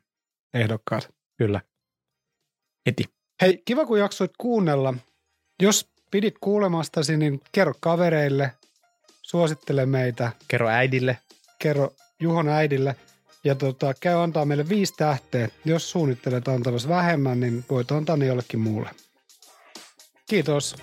Ehdokkaat. 0.53 1.13
Kyllä. 1.37 1.61
Heti. 2.85 3.03
Hei, 3.41 3.61
kiva 3.65 3.85
kun 3.85 3.99
jaksoit 3.99 4.31
kuunnella. 4.37 4.93
Jos 5.63 5.91
pidit 6.11 6.35
kuulemastasi, 6.41 7.17
niin 7.17 7.41
kerro 7.51 7.73
kavereille, 7.79 8.51
suosittele 9.31 9.85
meitä. 9.85 10.31
Kerro 10.47 10.69
äidille. 10.69 11.17
Kerro 11.59 11.93
Juhon 12.19 12.49
äidille. 12.49 12.95
Ja 13.43 13.55
tota, 13.55 13.93
käy 13.99 14.23
antaa 14.23 14.45
meille 14.45 14.69
viisi 14.69 14.93
tähteä. 14.97 15.49
Jos 15.65 15.91
suunnittelet 15.91 16.47
antavassa 16.47 16.89
vähemmän, 16.89 17.39
niin 17.39 17.65
voit 17.69 17.91
antaa 17.91 18.17
ne 18.17 18.25
jollekin 18.25 18.59
muulle. 18.59 18.89
Kiitos. 20.29 20.75